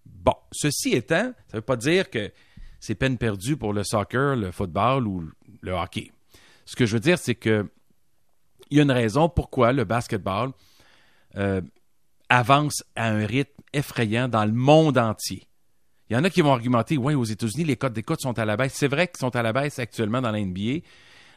Bon, 0.06 0.36
ceci 0.52 0.92
étant, 0.92 1.34
ça 1.48 1.54
ne 1.54 1.58
veut 1.58 1.62
pas 1.62 1.78
dire 1.78 2.10
que 2.10 2.32
c'est 2.80 2.96
peine 2.96 3.18
perdue 3.18 3.58
pour 3.58 3.74
le 3.74 3.84
soccer, 3.84 4.36
le 4.36 4.52
football 4.52 5.08
ou 5.08 5.30
le 5.62 5.72
hockey. 5.72 6.12
Ce 6.66 6.76
que 6.76 6.86
je 6.86 6.94
veux 6.94 7.00
dire, 7.00 7.18
c'est 7.18 7.36
que 7.36 7.70
il 8.70 8.78
y 8.78 8.80
a 8.80 8.84
une 8.84 8.92
raison 8.92 9.30
pourquoi 9.30 9.74
le 9.74 9.84
basketball 9.84 10.52
euh, 11.36 11.62
avance 12.30 12.84
à 12.96 13.10
un 13.10 13.26
rythme 13.26 13.62
effrayant 13.74 14.28
dans 14.28 14.46
le 14.46 14.52
monde 14.52 14.98
entier. 14.98 15.44
Il 16.10 16.14
y 16.14 16.18
en 16.18 16.24
a 16.24 16.30
qui 16.30 16.42
vont 16.42 16.54
argumenter, 16.54 16.98
ouais, 16.98 17.16
aux 17.16 17.24
États-Unis, 17.24 17.64
les 17.64 17.78
codes 17.78 17.94
d'écoute 17.94 18.22
sont 18.22 18.38
à 18.38 18.46
la 18.46 18.58
baisse. 18.58 18.74
C'est 18.76 18.88
vrai 18.88 19.08
qu'ils 19.08 19.20
sont 19.20 19.36
à 19.36 19.42
la 19.42 19.54
baisse 19.54 19.80
actuellement 19.80 20.22
dans 20.22 20.32
la 20.32 20.40
NBA. 20.40 20.82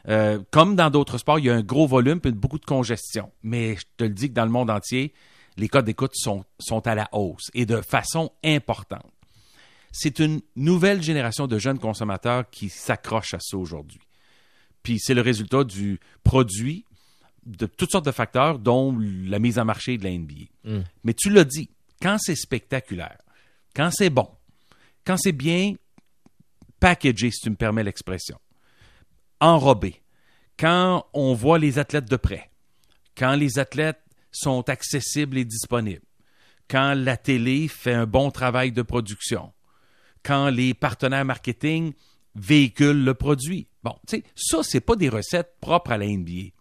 Euh, 0.07 0.39
comme 0.51 0.75
dans 0.75 0.89
d'autres 0.89 1.17
sports, 1.17 1.39
il 1.39 1.45
y 1.45 1.49
a 1.49 1.55
un 1.55 1.63
gros 1.63 1.87
volume 1.87 2.19
et 2.23 2.31
beaucoup 2.31 2.59
de 2.59 2.65
congestion. 2.65 3.31
Mais 3.41 3.75
je 3.75 3.85
te 3.97 4.03
le 4.03 4.11
dis 4.11 4.29
que 4.29 4.33
dans 4.33 4.45
le 4.45 4.51
monde 4.51 4.69
entier, 4.69 5.13
les 5.57 5.67
codes 5.67 5.85
d'écoute 5.85 6.11
sont, 6.13 6.45
sont 6.59 6.85
à 6.87 6.95
la 6.95 7.09
hausse 7.11 7.49
et 7.53 7.65
de 7.65 7.81
façon 7.81 8.31
importante. 8.43 9.11
C'est 9.91 10.19
une 10.19 10.41
nouvelle 10.55 11.01
génération 11.01 11.47
de 11.47 11.57
jeunes 11.57 11.79
consommateurs 11.79 12.47
qui 12.49 12.69
s'accrochent 12.69 13.33
à 13.33 13.39
ça 13.39 13.57
aujourd'hui. 13.57 14.01
Puis 14.83 14.99
c'est 14.99 15.15
le 15.15 15.21
résultat 15.21 15.63
du 15.63 15.99
produit, 16.23 16.85
de 17.45 17.65
toutes 17.65 17.91
sortes 17.91 18.05
de 18.05 18.11
facteurs, 18.11 18.59
dont 18.59 18.95
la 18.99 19.39
mise 19.39 19.57
en 19.57 19.65
marché 19.65 19.97
de 19.97 20.03
la 20.03 20.11
NBA. 20.11 20.83
Mais 21.03 21.13
tu 21.15 21.31
l'as 21.31 21.43
dit, 21.43 21.69
quand 22.01 22.17
c'est 22.19 22.35
spectaculaire, 22.35 23.17
quand 23.75 23.89
c'est 23.91 24.11
bon, 24.11 24.29
quand 25.05 25.17
c'est 25.17 25.31
bien 25.31 25.75
packagé, 26.79 27.31
si 27.31 27.41
tu 27.41 27.49
me 27.49 27.55
permets 27.55 27.83
l'expression, 27.83 28.39
enrobé, 29.39 30.01
quand 30.57 31.05
on 31.13 31.33
voit 31.33 31.59
les 31.59 31.79
athlètes 31.79 32.09
de 32.09 32.17
près, 32.17 32.49
quand 33.17 33.35
les 33.35 33.59
athlètes 33.59 34.01
sont 34.31 34.67
accessibles 34.69 35.37
et 35.37 35.45
disponibles, 35.45 36.05
quand 36.69 36.93
la 36.93 37.17
télé 37.17 37.67
fait 37.67 37.93
un 37.93 38.05
bon 38.05 38.31
travail 38.31 38.71
de 38.71 38.81
production, 38.81 39.51
quand 40.23 40.49
les 40.49 40.73
partenaires 40.73 41.25
marketing 41.25 41.93
véhiculent 42.35 43.03
le 43.03 43.13
produit. 43.13 43.67
Bon, 43.83 43.95
tu 44.07 44.17
sais, 44.17 44.23
ça, 44.35 44.63
c'est 44.63 44.81
pas 44.81 44.95
des 44.95 45.09
recettes 45.09 45.55
propres 45.61 45.91
à 45.91 45.97
la 45.97 46.07
NBA. 46.07 46.51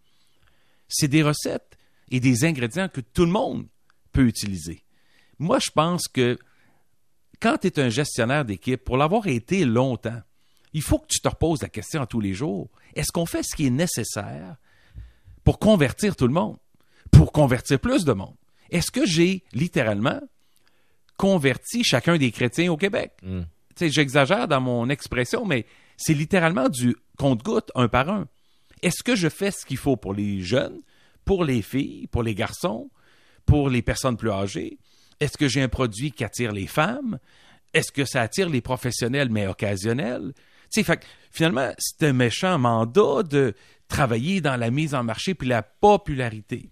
C'est 0.88 1.08
des 1.08 1.22
recettes 1.22 1.76
et 2.10 2.20
des 2.20 2.44
ingrédients 2.44 2.88
que 2.88 3.00
tout 3.00 3.24
le 3.24 3.32
monde 3.32 3.66
peut 4.12 4.26
utiliser. 4.26 4.82
Moi, 5.38 5.58
je 5.58 5.70
pense 5.70 6.08
que 6.08 6.38
quand 7.40 7.58
tu 7.58 7.68
es 7.68 7.80
un 7.80 7.88
gestionnaire 7.88 8.44
d'équipe, 8.44 8.84
pour 8.84 8.96
l'avoir 8.96 9.26
été 9.26 9.64
longtemps, 9.64 10.20
il 10.72 10.82
faut 10.82 10.98
que 10.98 11.06
tu 11.08 11.20
te 11.20 11.28
reposes 11.28 11.62
la 11.62 11.68
question 11.68 12.02
à 12.02 12.06
tous 12.06 12.20
les 12.20 12.34
jours. 12.34 12.68
Est-ce 12.94 13.12
qu'on 13.12 13.26
fait 13.26 13.42
ce 13.42 13.56
qui 13.56 13.66
est 13.66 13.70
nécessaire 13.70 14.56
pour 15.44 15.58
convertir 15.58 16.14
tout 16.16 16.26
le 16.26 16.34
monde, 16.34 16.56
pour 17.10 17.32
convertir 17.32 17.80
plus 17.80 18.04
de 18.04 18.12
monde? 18.12 18.36
Est-ce 18.70 18.90
que 18.90 19.06
j'ai 19.06 19.44
littéralement 19.52 20.20
converti 21.16 21.84
chacun 21.84 22.16
des 22.18 22.30
chrétiens 22.30 22.70
au 22.70 22.76
Québec? 22.76 23.12
Sais, 23.76 23.90
J'exagère 23.90 24.48
dans 24.48 24.60
mon 24.60 24.88
expression, 24.88 25.46
mais 25.46 25.64
c'est 25.96 26.14
littéralement 26.14 26.68
du 26.68 26.96
compte-goutte 27.16 27.70
un 27.74 27.88
par 27.88 28.08
un. 28.10 28.28
Est-ce 28.82 29.02
que 29.02 29.16
je 29.16 29.28
fais 29.28 29.50
ce 29.50 29.64
qu'il 29.64 29.76
faut 29.76 29.96
pour 29.96 30.14
les 30.14 30.40
jeunes, 30.40 30.80
pour 31.24 31.44
les 31.44 31.62
filles, 31.62 32.06
pour 32.08 32.22
les 32.22 32.34
garçons, 32.34 32.90
pour 33.46 33.70
les 33.70 33.82
personnes 33.82 34.16
plus 34.16 34.30
âgées? 34.30 34.78
Est-ce 35.20 35.36
que 35.36 35.48
j'ai 35.48 35.62
un 35.62 35.68
produit 35.68 36.12
qui 36.12 36.24
attire 36.24 36.52
les 36.52 36.66
femmes? 36.66 37.18
Est-ce 37.74 37.92
que 37.92 38.04
ça 38.04 38.22
attire 38.22 38.48
les 38.48 38.60
professionnels 38.60 39.28
mais 39.30 39.46
occasionnels? 39.46 40.32
Tu 40.34 40.80
sais, 40.80 40.82
fait 40.84 41.04
finalement, 41.30 41.72
c'est 41.78 42.06
un 42.06 42.12
méchant 42.12 42.58
mandat 42.58 43.22
de 43.22 43.54
travailler 43.88 44.40
dans 44.40 44.56
la 44.56 44.70
mise 44.70 44.94
en 44.94 45.02
marché 45.02 45.34
puis 45.34 45.48
la 45.48 45.62
popularité. 45.62 46.70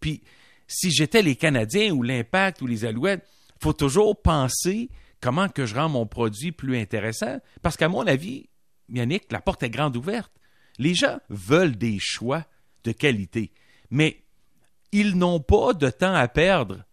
Puis, 0.00 0.22
si 0.66 0.90
j'étais 0.90 1.22
les 1.22 1.36
Canadiens 1.36 1.92
ou 1.92 2.02
l'Impact 2.02 2.62
ou 2.62 2.66
les 2.66 2.84
Alouettes, 2.84 3.26
faut 3.60 3.72
toujours 3.72 4.20
penser 4.20 4.90
comment 5.20 5.48
que 5.48 5.66
je 5.66 5.74
rends 5.74 5.88
mon 5.88 6.06
produit 6.06 6.52
plus 6.52 6.78
intéressant. 6.78 7.38
Parce 7.62 7.76
qu'à 7.76 7.88
mon 7.88 8.06
avis, 8.06 8.48
Yannick, 8.88 9.30
la 9.32 9.40
porte 9.40 9.62
est 9.62 9.70
grande 9.70 9.96
ouverte. 9.96 10.32
Les 10.78 10.94
gens 10.94 11.18
veulent 11.28 11.76
des 11.76 11.98
choix 12.00 12.44
de 12.84 12.92
qualité, 12.92 13.52
mais 13.90 14.22
ils 14.92 15.16
n'ont 15.16 15.40
pas 15.40 15.72
de 15.72 15.90
temps 15.90 16.14
à 16.14 16.28
perdre 16.28 16.85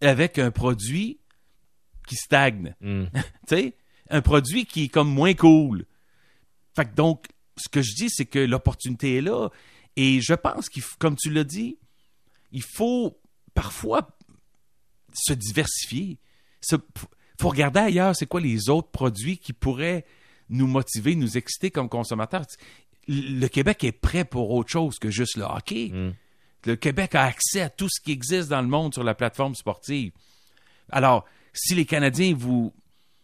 avec 0.00 0.38
un 0.38 0.50
produit 0.50 1.20
qui 2.06 2.16
stagne. 2.16 2.74
tu 2.80 3.08
sais, 3.48 3.76
un 4.08 4.22
produit 4.22 4.66
qui 4.66 4.84
est 4.84 4.88
comme 4.88 5.10
moins 5.10 5.34
cool. 5.34 5.84
Fait 6.74 6.84
que 6.84 6.94
donc, 6.94 7.26
ce 7.56 7.68
que 7.68 7.82
je 7.82 7.94
dis, 7.94 8.10
c'est 8.10 8.26
que 8.26 8.38
l'opportunité 8.38 9.16
est 9.16 9.20
là. 9.20 9.48
Et 9.96 10.20
je 10.20 10.34
pense 10.34 10.68
qu'il, 10.68 10.82
comme 10.98 11.16
tu 11.16 11.30
l'as 11.30 11.44
dit, 11.44 11.78
il 12.52 12.62
faut 12.62 13.20
parfois 13.54 14.16
se 15.12 15.32
diversifier. 15.32 16.18
Il 16.72 16.78
faut 17.40 17.48
regarder 17.48 17.80
ailleurs, 17.80 18.14
c'est 18.16 18.26
quoi 18.26 18.40
les 18.40 18.68
autres 18.68 18.90
produits 18.90 19.38
qui 19.38 19.52
pourraient 19.52 20.04
nous 20.48 20.66
motiver, 20.66 21.14
nous 21.14 21.36
exciter 21.36 21.70
comme 21.70 21.88
consommateurs. 21.88 22.44
Le 23.08 23.46
Québec 23.48 23.84
est 23.84 23.92
prêt 23.92 24.24
pour 24.24 24.50
autre 24.50 24.70
chose 24.70 24.98
que 24.98 25.10
juste 25.10 25.36
le 25.36 25.44
hockey. 25.44 25.92
Le 26.66 26.76
Québec 26.76 27.14
a 27.14 27.24
accès 27.24 27.62
à 27.62 27.70
tout 27.70 27.88
ce 27.90 28.00
qui 28.02 28.12
existe 28.12 28.48
dans 28.48 28.60
le 28.62 28.68
monde 28.68 28.92
sur 28.92 29.04
la 29.04 29.14
plateforme 29.14 29.54
sportive. 29.54 30.12
Alors, 30.90 31.24
si 31.52 31.74
les 31.74 31.86
Canadiens 31.86 32.34
vous 32.36 32.72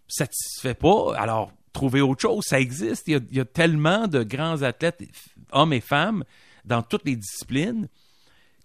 satisfait 0.09 0.75
pas, 0.75 1.15
alors 1.17 1.53
trouvez 1.73 2.01
autre 2.01 2.23
chose, 2.23 2.45
ça 2.47 2.59
existe. 2.61 3.05
Il 3.07 3.13
y 3.13 3.17
a, 3.17 3.21
il 3.31 3.37
y 3.37 3.41
a 3.41 3.45
tellement 3.45 4.07
de 4.07 4.23
grands 4.23 4.63
athlètes, 4.63 5.03
hommes 5.53 5.73
et 5.73 5.81
femmes, 5.81 6.25
dans 6.65 6.83
toutes 6.83 7.05
les 7.05 7.17
disciplines, 7.17 7.89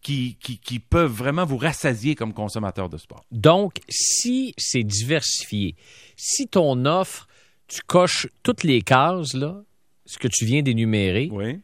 qui, 0.01 0.37
qui, 0.41 0.57
qui 0.57 0.79
peuvent 0.79 1.11
vraiment 1.11 1.45
vous 1.45 1.57
rassasier 1.57 2.15
comme 2.15 2.33
consommateur 2.33 2.89
de 2.89 2.97
sport. 2.97 3.23
Donc, 3.31 3.75
si 3.89 4.53
c'est 4.57 4.83
diversifié, 4.83 5.75
si 6.15 6.47
ton 6.47 6.85
offre, 6.85 7.27
tu 7.67 7.81
coches 7.85 8.27
toutes 8.43 8.63
les 8.63 8.81
cases, 8.81 9.33
là, 9.33 9.61
ce 10.05 10.17
que 10.17 10.27
tu 10.27 10.45
viens 10.45 10.61
d'énumérer, 10.63 11.29
Oui. 11.31 11.59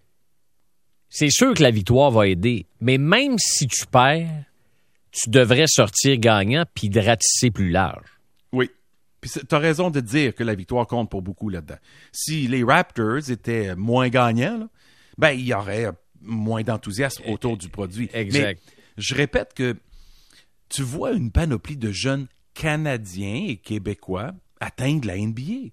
C'est 1.09 1.29
sûr 1.29 1.53
que 1.53 1.63
la 1.63 1.71
victoire 1.71 2.11
va 2.11 2.27
aider. 2.27 2.65
Mais 2.81 2.97
même 2.97 3.37
si 3.39 3.67
tu 3.67 3.85
perds, 3.85 4.43
tu 5.11 5.29
devrais 5.29 5.67
sortir 5.67 6.17
gagnant 6.17 6.65
puis 6.73 6.89
de 6.89 6.99
ratisser 6.99 7.51
plus 7.51 7.69
large. 7.69 8.05
Oui. 8.51 8.69
Puis 9.21 9.31
tu 9.31 9.55
as 9.55 9.59
raison 9.59 9.89
de 9.89 9.99
dire 9.99 10.35
que 10.35 10.43
la 10.43 10.55
victoire 10.55 10.85
compte 10.85 11.09
pour 11.09 11.21
beaucoup 11.21 11.49
là-dedans. 11.49 11.77
Si 12.11 12.47
les 12.47 12.63
Raptors 12.63 13.29
étaient 13.29 13.75
moins 13.75 14.09
gagnants, 14.09 14.57
là, 14.59 14.69
ben 15.17 15.31
il 15.31 15.47
y 15.47 15.53
aurait 15.53 15.91
moins 16.21 16.61
d'enthousiasme 16.61 17.23
autour 17.27 17.57
du 17.57 17.69
produit. 17.69 18.09
Exact. 18.13 18.41
Mais 18.41 18.57
je 18.97 19.15
répète 19.15 19.53
que 19.53 19.75
tu 20.69 20.83
vois 20.83 21.13
une 21.13 21.31
panoplie 21.31 21.77
de 21.77 21.91
jeunes 21.91 22.27
Canadiens 22.53 23.45
et 23.47 23.57
Québécois 23.57 24.33
atteindre 24.59 25.07
la 25.07 25.17
NBA. 25.17 25.71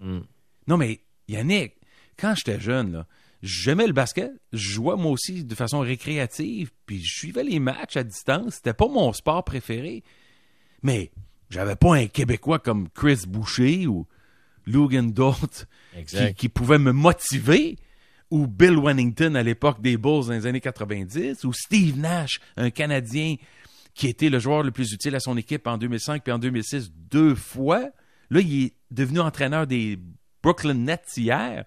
Non, 0.66 0.76
mais 0.76 1.00
Yannick, 1.28 1.74
quand 2.18 2.34
j'étais 2.34 2.60
jeune, 2.60 2.92
là, 2.92 3.06
j'aimais 3.44 3.86
le 3.86 3.92
basket, 3.92 4.32
je 4.52 4.72
jouais 4.72 4.96
moi 4.96 5.12
aussi 5.12 5.44
de 5.44 5.54
façon 5.54 5.80
récréative, 5.80 6.70
puis 6.86 7.04
je 7.04 7.14
suivais 7.14 7.44
les 7.44 7.60
matchs 7.60 7.96
à 7.96 8.02
distance. 8.02 8.54
C'était 8.54 8.72
pas 8.72 8.88
mon 8.88 9.12
sport 9.12 9.44
préféré. 9.44 10.02
Mais 10.82 11.12
j'avais 11.50 11.76
pas 11.76 11.94
un 11.94 12.06
Québécois 12.06 12.58
comme 12.58 12.88
Chris 12.88 13.24
Boucher 13.28 13.86
ou 13.86 14.06
Logan 14.66 15.12
Dort 15.12 15.38
qui, 16.06 16.34
qui 16.34 16.48
pouvait 16.48 16.78
me 16.78 16.92
motiver, 16.92 17.76
ou 18.30 18.46
Bill 18.46 18.78
Wennington 18.78 19.34
à 19.34 19.42
l'époque 19.42 19.82
des 19.82 19.98
Bulls 19.98 20.26
dans 20.26 20.32
les 20.32 20.46
années 20.46 20.60
90, 20.60 21.44
ou 21.44 21.52
Steve 21.52 21.98
Nash, 21.98 22.40
un 22.56 22.70
Canadien 22.70 23.36
qui 23.94 24.08
était 24.08 24.30
le 24.30 24.38
joueur 24.38 24.62
le 24.62 24.72
plus 24.72 24.92
utile 24.92 25.14
à 25.14 25.20
son 25.20 25.36
équipe 25.36 25.66
en 25.66 25.78
2005 25.78 26.24
puis 26.24 26.32
en 26.32 26.38
2006 26.38 26.90
deux 26.92 27.34
fois. 27.34 27.90
Là, 28.30 28.40
il 28.40 28.64
est 28.64 28.72
devenu 28.90 29.20
entraîneur 29.20 29.66
des 29.66 29.98
Brooklyn 30.42 30.74
Nets 30.74 31.16
hier. 31.16 31.64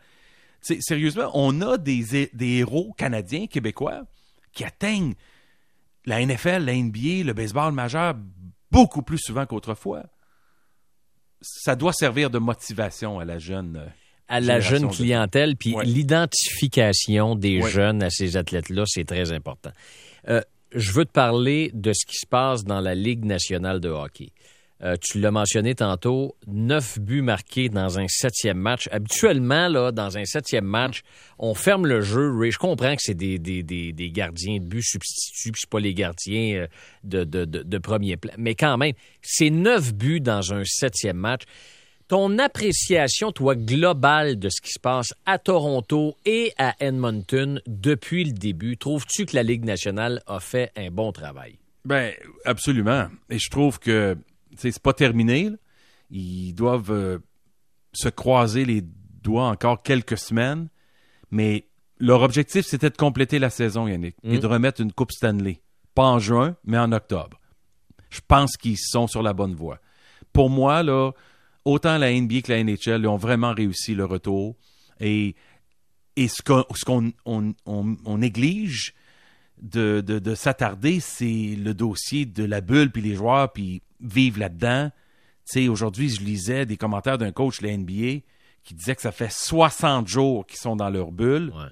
Sérieusement, 0.79 1.29
on 1.33 1.61
a 1.61 1.77
des, 1.77 2.29
des 2.33 2.57
héros 2.57 2.93
canadiens, 2.97 3.47
québécois, 3.47 4.03
qui 4.53 4.63
atteignent 4.63 5.13
la 6.05 6.25
NFL, 6.25 6.63
la 6.65 6.73
NBA, 6.75 7.23
le 7.25 7.33
baseball 7.33 7.73
majeur 7.73 8.15
beaucoup 8.71 9.01
plus 9.01 9.19
souvent 9.19 9.45
qu'autrefois. 9.45 10.03
Ça 11.41 11.75
doit 11.75 11.93
servir 11.93 12.29
de 12.29 12.39
motivation 12.39 13.19
à 13.19 13.25
la 13.25 13.37
jeune. 13.37 13.77
euh, 13.77 13.87
À 14.27 14.39
la 14.39 14.59
jeune 14.59 14.87
de- 14.87 14.93
clientèle, 14.93 15.55
puis 15.55 15.73
Ouais. 15.75 15.85
l'identification 15.85 17.35
des 17.35 17.61
Ouais. 17.61 17.69
jeunes 17.69 18.03
à 18.03 18.09
ces 18.09 18.35
athlètes-là, 18.37 18.83
c'est 18.87 19.05
très 19.05 19.31
important. 19.31 19.71
Euh, 20.27 20.41
je 20.73 20.91
veux 20.91 21.05
te 21.05 21.11
parler 21.11 21.71
de 21.73 21.93
ce 21.93 22.05
qui 22.05 22.17
se 22.17 22.25
passe 22.27 22.63
dans 22.65 22.81
la 22.81 22.93
Ligue 22.95 23.23
nationale 23.23 23.79
de 23.79 23.89
hockey. 23.89 24.31
Euh, 24.83 24.95
tu 25.01 25.19
l'as 25.19 25.31
mentionné 25.31 25.73
tantôt, 25.73 26.35
neuf 26.45 26.99
buts 26.99 27.23
marqués 27.23 27.69
dans 27.69 27.97
un 27.97 28.05
septième 28.07 28.57
match. 28.57 28.87
Habituellement, 28.91 29.67
là, 29.67 29.91
dans 29.91 30.17
un 30.17 30.25
septième 30.25 30.65
match, 30.65 31.01
on 31.39 31.55
ferme 31.55 31.87
le 31.87 32.01
jeu. 32.01 32.31
Ray. 32.37 32.51
Je 32.51 32.59
comprends 32.59 32.95
que 32.95 33.01
c'est 33.01 33.15
des, 33.15 33.39
des, 33.39 33.63
des, 33.63 34.11
gardiens 34.11 34.59
de 34.59 34.65
but 34.65 34.83
substituts, 34.83 35.51
puis 35.51 35.61
c'est 35.61 35.69
pas 35.69 35.79
les 35.79 35.95
gardiens 35.95 36.55
euh, 36.55 36.67
de, 37.03 37.23
de, 37.23 37.45
de, 37.45 37.77
premier 37.79 38.17
plan. 38.17 38.33
Mais 38.37 38.53
quand 38.53 38.77
même, 38.77 38.93
c'est 39.21 39.49
neuf 39.49 39.93
buts 39.93 40.21
dans 40.21 40.53
un 40.53 40.63
septième 40.63 41.17
match. 41.17 41.41
Ton 42.07 42.37
appréciation, 42.37 43.31
toi, 43.31 43.55
globale 43.55 44.39
de 44.39 44.47
ce 44.47 44.61
qui 44.61 44.71
se 44.71 44.79
passe 44.79 45.13
à 45.25 45.39
Toronto 45.39 46.15
et 46.25 46.53
à 46.57 46.73
Edmonton 46.79 47.61
depuis 47.67 48.23
le 48.23 48.31
début, 48.31 48.77
trouves-tu 48.77 49.25
que 49.25 49.35
la 49.35 49.43
Ligue 49.43 49.65
nationale 49.65 50.21
a 50.25 50.39
fait 50.39 50.71
un 50.77 50.89
bon 50.89 51.11
travail? 51.11 51.57
Ben, 51.83 52.13
absolument. 52.45 53.07
Et 53.29 53.39
je 53.39 53.49
trouve 53.49 53.79
que 53.79 54.17
c'est 54.55 54.77
pas 54.79 54.93
terminé. 54.93 55.49
là. 55.49 55.55
Ils 56.09 56.53
doivent 56.53 56.91
euh, 56.91 57.19
se 57.93 58.09
croiser 58.09 58.63
les 58.65 58.81
doigts 59.23 59.47
encore 59.49 59.83
quelques 59.83 60.17
semaines. 60.17 60.69
Mais 61.31 61.67
leur 61.99 62.21
objectif, 62.21 62.65
c'était 62.65 62.89
de 62.89 62.95
compléter 62.97 63.39
la 63.39 63.49
saison, 63.49 63.87
Yannick, 63.87 64.15
et 64.23 64.37
de 64.39 64.47
remettre 64.47 64.81
une 64.81 64.93
Coupe 64.93 65.11
Stanley. 65.11 65.61
Pas 65.95 66.05
en 66.05 66.19
juin, 66.19 66.55
mais 66.63 66.77
en 66.77 66.91
octobre. 66.91 67.39
Je 68.09 68.21
pense 68.25 68.55
qu'ils 68.55 68.77
sont 68.77 69.07
sur 69.07 69.21
la 69.21 69.33
bonne 69.33 69.55
voie. 69.55 69.79
Pour 70.31 70.49
moi, 70.49 70.83
là, 70.83 71.11
autant 71.65 71.97
la 71.97 72.13
NBA 72.13 72.41
que 72.41 72.51
la 72.53 72.63
NHL 72.63 73.05
ont 73.07 73.17
vraiment 73.17 73.53
réussi 73.53 73.95
le 73.95 74.05
retour. 74.05 74.55
Et, 75.01 75.35
et 76.15 76.27
ce 76.29 76.41
qu'on 76.43 77.11
on- 77.25 77.53
on 77.65 78.17
néglige 78.17 78.93
de, 79.61 80.01
de, 80.01 80.19
de 80.19 80.35
s'attarder, 80.35 80.99
c'est 80.99 81.55
le 81.57 81.73
dossier 81.73 82.25
de 82.25 82.43
la 82.43 82.61
bulle, 82.61 82.91
puis 82.91 83.01
les 83.01 83.15
joueurs, 83.15 83.51
puis 83.51 83.81
vivre 84.01 84.39
là-dedans. 84.39 84.91
Tu 85.49 85.61
sais, 85.63 85.67
aujourd'hui, 85.67 86.09
je 86.09 86.21
lisais 86.21 86.65
des 86.65 86.77
commentaires 86.77 87.17
d'un 87.17 87.31
coach 87.31 87.61
de 87.61 87.67
la 87.67 87.77
NBA 87.77 88.21
qui 88.63 88.73
disait 88.73 88.95
que 88.95 89.01
ça 89.01 89.11
fait 89.11 89.31
60 89.31 90.07
jours 90.07 90.45
qu'ils 90.45 90.59
sont 90.59 90.75
dans 90.75 90.89
leur 90.89 91.11
bulle 91.11 91.51
Ouais. 91.55 91.69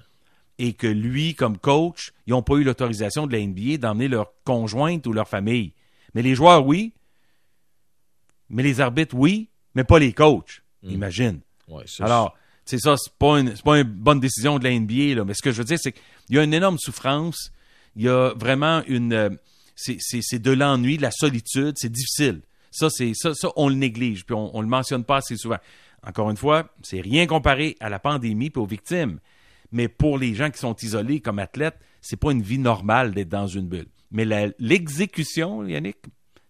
et 0.58 0.72
que 0.72 0.86
lui, 0.86 1.34
comme 1.34 1.58
coach, 1.58 2.12
ils 2.26 2.30
n'ont 2.30 2.42
pas 2.42 2.54
eu 2.54 2.64
l'autorisation 2.64 3.26
de 3.26 3.32
la 3.36 3.46
NBA 3.46 3.76
d'emmener 3.76 4.08
leur 4.08 4.32
conjointe 4.44 5.06
ou 5.06 5.12
leur 5.12 5.28
famille. 5.28 5.72
Mais 6.14 6.22
les 6.22 6.34
joueurs, 6.34 6.64
oui. 6.66 6.94
Mais 8.48 8.62
les 8.62 8.80
arbitres, 8.80 9.14
oui. 9.14 9.48
Mais 9.74 9.84
pas 9.84 9.98
les 9.98 10.12
coachs. 10.12 10.62
Imagine. 10.82 11.40
Ouais, 11.68 11.84
ça, 11.86 12.04
Alors, 12.04 12.34
c'est 12.64 12.78
ça, 12.78 12.96
c'est 12.96 13.12
pas, 13.14 13.38
une, 13.40 13.52
pas 13.58 13.78
une 13.78 13.82
bonne 13.84 14.20
décision 14.20 14.58
de 14.58 14.64
la 14.64 14.78
NBA, 14.78 15.14
là. 15.16 15.24
Mais 15.24 15.34
ce 15.34 15.42
que 15.42 15.52
je 15.52 15.58
veux 15.58 15.64
dire, 15.64 15.78
c'est 15.80 15.92
qu'il 15.92 16.36
y 16.36 16.38
a 16.38 16.44
une 16.44 16.54
énorme 16.54 16.78
souffrance. 16.78 17.50
Il 17.96 18.02
y 18.02 18.08
a 18.08 18.32
vraiment 18.34 18.82
une. 18.86 19.38
C'est, 19.76 20.38
de 20.38 20.50
l'ennui, 20.50 20.96
de 20.96 21.02
la 21.02 21.10
solitude. 21.10 21.74
C'est 21.76 21.92
difficile. 21.92 22.40
Ça, 22.70 22.90
c'est, 22.90 23.12
ça, 23.14 23.34
ça, 23.34 23.48
on 23.56 23.68
le 23.68 23.76
néglige. 23.76 24.24
Puis 24.26 24.34
on, 24.34 24.56
on 24.56 24.60
le 24.60 24.66
mentionne 24.66 25.04
pas 25.04 25.18
assez 25.18 25.36
souvent. 25.36 25.58
Encore 26.04 26.30
une 26.30 26.36
fois, 26.36 26.68
c'est 26.82 27.00
rien 27.00 27.26
comparé 27.26 27.76
à 27.80 27.88
la 27.88 27.98
pandémie 27.98 28.50
puis 28.50 28.60
aux 28.60 28.66
victimes. 28.66 29.18
Mais 29.72 29.88
pour 29.88 30.18
les 30.18 30.34
gens 30.34 30.50
qui 30.50 30.58
sont 30.58 30.74
isolés 30.76 31.20
comme 31.20 31.38
athlètes, 31.38 31.78
c'est 32.00 32.16
pas 32.16 32.32
une 32.32 32.42
vie 32.42 32.58
normale 32.58 33.12
d'être 33.12 33.28
dans 33.28 33.46
une 33.46 33.66
bulle. 33.66 33.88
Mais 34.10 34.24
l'exécution, 34.58 35.66
Yannick, 35.66 35.98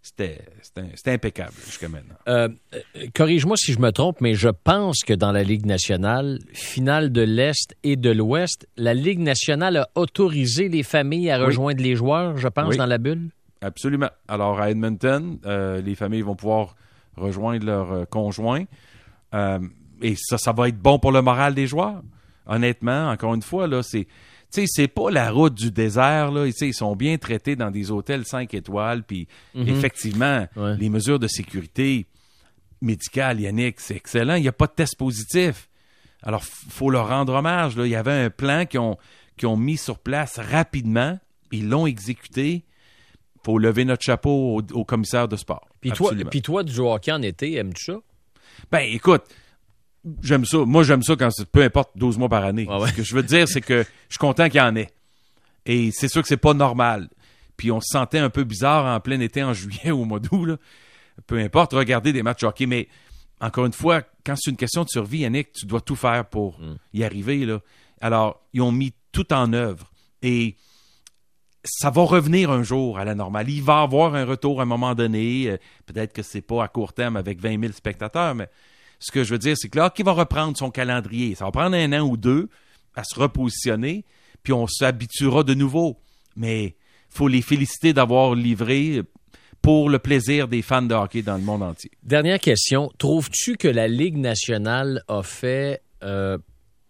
c'était, 0.06 1.12
impeccable 1.12 1.52
jusqu'à 1.64 1.88
maintenant. 1.88 2.14
Euh, 2.28 2.48
Corrige-moi 3.14 3.56
si 3.56 3.72
je 3.72 3.80
me 3.80 3.90
trompe, 3.90 4.20
mais 4.20 4.34
je 4.34 4.48
pense 4.48 5.02
que 5.04 5.12
dans 5.12 5.32
la 5.32 5.42
Ligue 5.42 5.66
nationale, 5.66 6.38
finale 6.52 7.10
de 7.10 7.22
l'Est 7.22 7.74
et 7.82 7.96
de 7.96 8.10
l'Ouest, 8.10 8.68
la 8.76 8.94
Ligue 8.94 9.18
nationale 9.18 9.78
a 9.78 9.88
autorisé 9.96 10.68
les 10.68 10.82
familles 10.84 11.30
à 11.30 11.38
Oui. 11.40 11.46
rejoindre 11.46 11.82
les 11.82 11.96
joueurs, 11.96 12.36
je 12.36 12.46
pense, 12.48 12.68
Oui. 12.70 12.76
dans 12.76 12.86
la 12.86 12.98
bulle? 12.98 13.30
Absolument. 13.62 14.10
Alors, 14.28 14.60
à 14.60 14.70
Edmonton, 14.70 15.38
euh, 15.44 15.80
les 15.80 15.94
familles 15.96 16.22
vont 16.22 16.36
pouvoir 16.36 16.76
rejoindre 17.16 17.66
leurs 17.66 17.92
euh, 17.92 18.04
conjoints. 18.04 18.64
Euh, 19.34 19.58
et 20.02 20.14
ça, 20.16 20.38
ça 20.38 20.52
va 20.52 20.68
être 20.68 20.78
bon 20.78 20.98
pour 21.00 21.10
le 21.10 21.20
moral 21.22 21.54
des 21.54 21.66
joueurs. 21.66 22.02
Honnêtement, 22.46 23.10
encore 23.10 23.34
une 23.34 23.42
fois, 23.42 23.66
là, 23.66 23.82
c'est. 23.82 24.06
Tu 24.52 24.60
sais, 24.62 24.66
c'est 24.68 24.88
pas 24.88 25.10
la 25.10 25.30
route 25.30 25.54
du 25.54 25.70
désert, 25.70 26.30
là. 26.30 26.46
Ils 26.46 26.74
sont 26.74 26.94
bien 26.96 27.18
traités 27.18 27.56
dans 27.56 27.70
des 27.70 27.90
hôtels 27.90 28.24
5 28.24 28.54
étoiles. 28.54 29.02
Puis, 29.02 29.26
effectivement, 29.54 30.46
Ouais. 30.56 30.76
les 30.78 30.88
mesures 30.88 31.18
de 31.18 31.26
sécurité 31.28 32.06
médicale, 32.80 33.40
Yannick, 33.40 33.80
c'est 33.80 33.96
excellent. 33.96 34.34
Il 34.36 34.42
n'y 34.42 34.48
a 34.48 34.52
pas 34.52 34.66
de 34.66 34.72
test 34.72 34.96
positif. 34.96 35.68
Alors, 36.22 36.42
f- 36.42 36.64
faut 36.70 36.90
leur 36.90 37.08
rendre 37.08 37.34
hommage. 37.34 37.76
Là. 37.76 37.86
Il 37.86 37.90
y 37.90 37.96
avait 37.96 38.12
un 38.24 38.30
plan 38.30 38.66
qu'ils 38.66 38.80
ont, 38.80 38.96
qu'ils 39.36 39.48
ont 39.48 39.56
mis 39.56 39.76
sur 39.76 39.98
place 39.98 40.38
rapidement. 40.38 41.18
Ils 41.52 41.68
l'ont 41.68 41.86
exécuté. 41.86 42.64
faut 43.44 43.58
lever 43.58 43.84
notre 43.84 44.02
chapeau 44.02 44.56
au, 44.58 44.62
au 44.76 44.84
commissaire 44.84 45.28
de 45.28 45.36
sport. 45.36 45.68
Puis 45.80 45.92
toi, 45.92 46.12
puis 46.30 46.42
toi, 46.42 46.64
du 46.64 46.78
hockey 46.80 47.12
en 47.12 47.22
été, 47.22 47.54
aimes-tu 47.54 47.84
ça? 47.92 47.98
Ben, 48.72 48.80
écoute, 48.80 49.22
j'aime 50.22 50.44
ça. 50.44 50.58
Moi, 50.58 50.82
j'aime 50.82 51.02
ça 51.02 51.16
quand 51.16 51.30
c'est 51.30 51.50
peu 51.50 51.62
importe 51.62 51.90
12 51.96 52.18
mois 52.18 52.28
par 52.28 52.44
année. 52.44 52.66
Ah 52.68 52.78
ouais. 52.78 52.88
Ce 52.88 52.94
que 52.94 53.02
je 53.02 53.14
veux 53.14 53.22
dire, 53.22 53.48
c'est 53.48 53.60
que 53.60 53.82
je 53.82 54.14
suis 54.14 54.18
content 54.18 54.48
qu'il 54.48 54.58
y 54.58 54.62
en 54.62 54.76
ait. 54.76 54.90
Et 55.64 55.90
c'est 55.92 56.08
sûr 56.08 56.22
que 56.22 56.28
c'est 56.28 56.36
pas 56.36 56.54
normal. 56.54 57.08
Puis 57.56 57.70
on 57.72 57.80
se 57.80 57.88
sentait 57.90 58.18
un 58.18 58.30
peu 58.30 58.44
bizarre 58.44 58.84
en 58.86 59.00
plein 59.00 59.20
été, 59.20 59.42
en 59.42 59.52
juillet 59.52 59.90
ou 59.90 60.00
au 60.02 60.04
mois 60.04 60.20
d'août. 60.20 60.58
Peu 61.26 61.38
importe, 61.38 61.72
regarder 61.72 62.12
des 62.12 62.22
matchs 62.22 62.42
de 62.42 62.46
hockey. 62.46 62.66
Mais 62.66 62.88
encore 63.40 63.66
une 63.66 63.72
fois, 63.72 64.02
quand 64.24 64.34
c'est 64.36 64.50
une 64.50 64.56
question 64.56 64.84
de 64.84 64.88
survie, 64.88 65.18
Yannick, 65.18 65.52
tu 65.52 65.66
dois 65.66 65.80
tout 65.80 65.96
faire 65.96 66.26
pour 66.26 66.60
y 66.92 67.04
arriver. 67.04 67.44
Là. 67.44 67.60
Alors, 68.00 68.42
ils 68.52 68.60
ont 68.60 68.72
mis 68.72 68.92
tout 69.12 69.32
en 69.32 69.52
œuvre. 69.52 69.90
Et 70.22 70.56
ça 71.64 71.90
va 71.90 72.02
revenir 72.02 72.50
un 72.50 72.62
jour 72.62 72.98
à 72.98 73.04
la 73.04 73.14
normale. 73.14 73.48
Il 73.50 73.62
va 73.62 73.80
y 73.80 73.84
avoir 73.84 74.14
un 74.14 74.24
retour 74.24 74.60
à 74.60 74.62
un 74.62 74.66
moment 74.66 74.94
donné. 74.94 75.50
Euh, 75.50 75.56
Peut-être 75.86 76.12
que 76.12 76.22
c'est 76.22 76.40
pas 76.42 76.62
à 76.62 76.68
court 76.68 76.92
terme 76.92 77.16
avec 77.16 77.40
20 77.40 77.60
000 77.60 77.72
spectateurs, 77.72 78.34
mais 78.34 78.48
ce 78.98 79.12
que 79.12 79.24
je 79.24 79.32
veux 79.32 79.38
dire, 79.38 79.56
c'est 79.56 79.68
que 79.68 79.78
là, 79.78 79.90
qui 79.90 80.02
va 80.02 80.12
reprendre 80.12 80.56
son 80.56 80.70
calendrier. 80.70 81.34
Ça 81.34 81.44
va 81.44 81.50
prendre 81.50 81.76
un 81.76 81.92
an 81.92 82.06
ou 82.06 82.16
deux 82.16 82.48
à 82.94 83.04
se 83.04 83.18
repositionner, 83.18 84.04
puis 84.42 84.52
on 84.52 84.66
s'habituera 84.66 85.42
de 85.42 85.54
nouveau. 85.54 85.98
Mais 86.34 86.76
faut 87.10 87.28
les 87.28 87.42
féliciter 87.42 87.92
d'avoir 87.92 88.34
livré 88.34 89.02
pour 89.62 89.90
le 89.90 89.98
plaisir 89.98 90.48
des 90.48 90.62
fans 90.62 90.82
de 90.82 90.94
hockey 90.94 91.22
dans 91.22 91.36
le 91.36 91.42
monde 91.42 91.62
entier. 91.62 91.90
Dernière 92.02 92.38
question. 92.38 92.90
Trouves-tu 92.98 93.56
que 93.56 93.68
la 93.68 93.88
Ligue 93.88 94.16
nationale 94.16 95.02
a 95.08 95.22
fait 95.22 95.82
euh, 96.02 96.38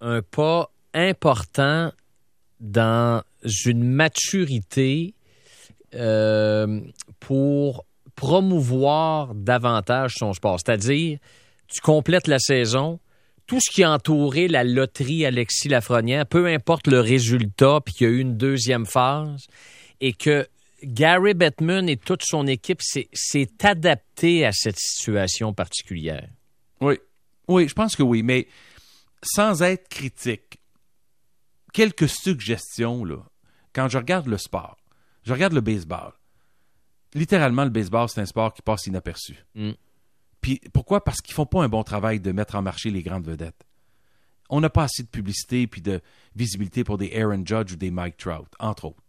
un 0.00 0.20
pas 0.22 0.70
important 0.92 1.92
dans 2.60 3.22
une 3.64 3.82
maturité 3.84 5.14
euh, 5.94 6.80
pour 7.20 7.86
promouvoir 8.14 9.34
davantage 9.34 10.14
son 10.16 10.34
sport? 10.34 10.58
C'est-à-dire, 10.58 11.18
tu 11.68 11.80
complètes 11.80 12.26
la 12.26 12.38
saison, 12.38 13.00
tout 13.46 13.60
ce 13.60 13.70
qui 13.70 13.84
a 13.84 13.92
entouré 13.92 14.48
la 14.48 14.64
loterie 14.64 15.24
Alexis 15.24 15.68
Lafrenière, 15.68 16.26
peu 16.26 16.46
importe 16.46 16.86
le 16.88 17.00
résultat, 17.00 17.80
puis 17.84 17.94
qu'il 17.94 18.06
y 18.06 18.10
a 18.10 18.12
eu 18.12 18.18
une 18.18 18.36
deuxième 18.36 18.86
phase, 18.86 19.46
et 20.00 20.12
que 20.12 20.46
Gary 20.82 21.34
Bettman 21.34 21.88
et 21.88 21.96
toute 21.96 22.22
son 22.24 22.46
équipe 22.46 22.80
s'est 22.82 23.50
adapté 23.62 24.44
à 24.44 24.52
cette 24.52 24.78
situation 24.78 25.52
particulière. 25.52 26.28
Oui, 26.80 26.98
oui, 27.48 27.68
je 27.68 27.74
pense 27.74 27.96
que 27.96 28.02
oui, 28.02 28.22
mais 28.22 28.46
sans 29.22 29.62
être 29.62 29.88
critique, 29.88 30.60
quelques 31.72 32.08
suggestions, 32.08 33.04
là, 33.04 33.18
quand 33.72 33.88
je 33.88 33.98
regarde 33.98 34.26
le 34.26 34.38
sport, 34.38 34.76
je 35.24 35.32
regarde 35.32 35.52
le 35.52 35.60
baseball. 35.60 36.12
Littéralement, 37.14 37.64
le 37.64 37.70
baseball, 37.70 38.08
c'est 38.08 38.20
un 38.20 38.26
sport 38.26 38.52
qui 38.52 38.62
passe 38.62 38.86
inaperçu. 38.86 39.36
Mm. 39.54 39.72
Pourquoi? 40.72 41.04
Parce 41.04 41.20
qu'ils 41.20 41.34
font 41.34 41.46
pas 41.46 41.62
un 41.62 41.68
bon 41.68 41.82
travail 41.82 42.20
de 42.20 42.32
mettre 42.32 42.54
en 42.54 42.62
marché 42.62 42.90
les 42.90 43.02
grandes 43.02 43.26
vedettes. 43.26 43.66
On 44.48 44.60
n'a 44.60 44.70
pas 44.70 44.84
assez 44.84 45.02
de 45.02 45.08
publicité 45.08 45.66
puis 45.66 45.80
de 45.80 46.00
visibilité 46.34 46.84
pour 46.84 46.98
des 46.98 47.12
Aaron 47.16 47.42
Judge 47.44 47.72
ou 47.72 47.76
des 47.76 47.90
Mike 47.90 48.16
Trout, 48.16 48.46
entre 48.60 48.86
autres. 48.86 49.02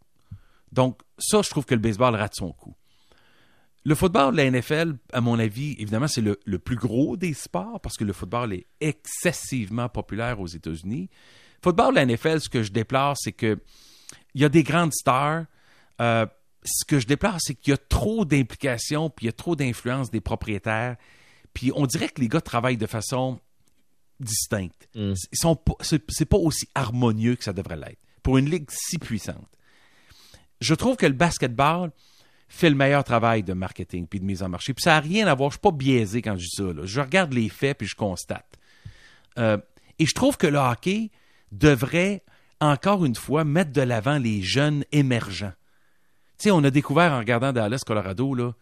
Donc, 0.72 1.02
ça, 1.18 1.42
je 1.42 1.50
trouve 1.50 1.66
que 1.66 1.76
le 1.76 1.80
baseball 1.80 2.16
rate 2.16 2.36
son 2.36 2.52
coup. 2.52 2.76
Le 3.86 3.96
football, 3.96 4.36
la 4.36 4.50
NFL, 4.52 4.98
à 5.14 5.22
mon 5.22 5.40
avis, 5.40 5.76
évidemment, 5.80 6.10
c'est 6.10 6.22
le, 6.22 6.60
plus 6.60 6.76
gros 6.76 7.16
des 7.16 7.34
sports 7.34 7.80
parce 7.80 7.96
que 7.96 8.04
le 8.04 8.12
football 8.12 8.52
est 8.54 8.68
excessivement 8.82 9.88
populaire 9.88 10.42
aux 10.42 10.48
États-Unis. 10.48 11.10
Football, 11.64 11.96
la 11.96 12.06
NFL, 12.06 12.42
ce 12.42 12.50
que 12.50 12.64
je 12.64 12.72
déplore, 12.72 13.16
c'est 13.18 13.32
que 13.32 13.58
il 14.34 14.42
y 14.42 14.46
a 14.46 14.50
des 14.50 14.64
grandes 14.64 14.94
stars. 14.94 15.46
Euh, 16.02 16.26
ce 16.64 16.86
que 16.86 17.00
je 17.00 17.08
déplore, 17.08 17.38
c'est 17.40 17.56
qu'il 17.56 17.72
y 17.72 17.74
a 17.74 17.78
trop 17.78 18.26
d'implications, 18.26 19.10
puis 19.10 19.26
il 19.26 19.28
y 19.28 19.30
a 19.30 19.34
trop 19.34 19.56
d'influence 19.56 20.12
des 20.12 20.22
propriétaires. 20.22 20.98
Puis 21.58 21.72
on 21.74 21.88
dirait 21.88 22.10
que 22.10 22.22
les 22.22 22.28
gars 22.28 22.40
travaillent 22.40 22.78
de 22.78 22.86
façon 22.86 23.40
distincte. 24.20 24.88
Mm. 24.94 25.14
Ils 25.32 25.38
sont 25.40 25.56
pas- 25.56 25.74
c'est 25.82 26.26
pas 26.26 26.38
aussi 26.38 26.68
harmonieux 26.76 27.36
que 27.36 27.44
ça 27.44 27.52
devrait 27.52 27.78
l'être 27.78 27.98
pour 28.22 28.38
une 28.38 28.48
ligue 28.48 28.68
si 28.70 29.00
puissante. 29.00 29.48
Je 30.62 30.76
trouve 30.76 30.98
que 30.98 31.08
le 31.08 31.14
basketball 31.14 31.90
fait 32.48 32.70
le 32.70 32.76
meilleur 32.76 33.04
travail 33.04 33.42
de 33.42 33.54
marketing 33.54 34.06
puis 34.06 34.20
de 34.20 34.26
mise 34.26 34.44
en 34.44 34.50
marché. 34.50 34.76
Puis 34.76 34.84
ça 34.84 34.92
n'a 34.92 35.00
rien 35.00 35.26
à 35.26 35.34
voir. 35.34 35.50
Je 35.50 35.56
suis 35.56 35.62
pas 35.62 35.72
biaisé 35.72 36.22
quand 36.22 36.36
je 36.38 36.44
dis 36.44 36.52
ça. 36.56 36.64
là. 36.64 36.86
Je 36.86 37.02
regarde 37.02 37.34
les 37.34 37.50
faits 37.50 37.80
puis 37.80 37.88
je 37.88 37.96
constate. 37.96 38.46
Euh, 39.40 39.58
et 39.98 40.06
je 40.06 40.14
trouve 40.14 40.38
que 40.38 40.46
le 40.46 40.60
hockey 40.60 41.10
devrait 41.52 42.24
encore 42.62 43.04
une 43.04 43.16
fois 43.16 43.44
mettre 43.46 43.72
de 43.72 43.82
l'avant 43.82 44.20
les 44.20 44.44
jeunes 44.44 44.84
émergents. 44.92 45.54
Tu 46.38 46.44
sais, 46.44 46.52
on 46.52 46.64
a 46.64 46.70
découvert 46.70 47.14
en 47.14 47.18
regardant 47.18 47.52
Dallas, 47.52 47.82
Colorado, 47.84 48.36
là, 48.36 48.54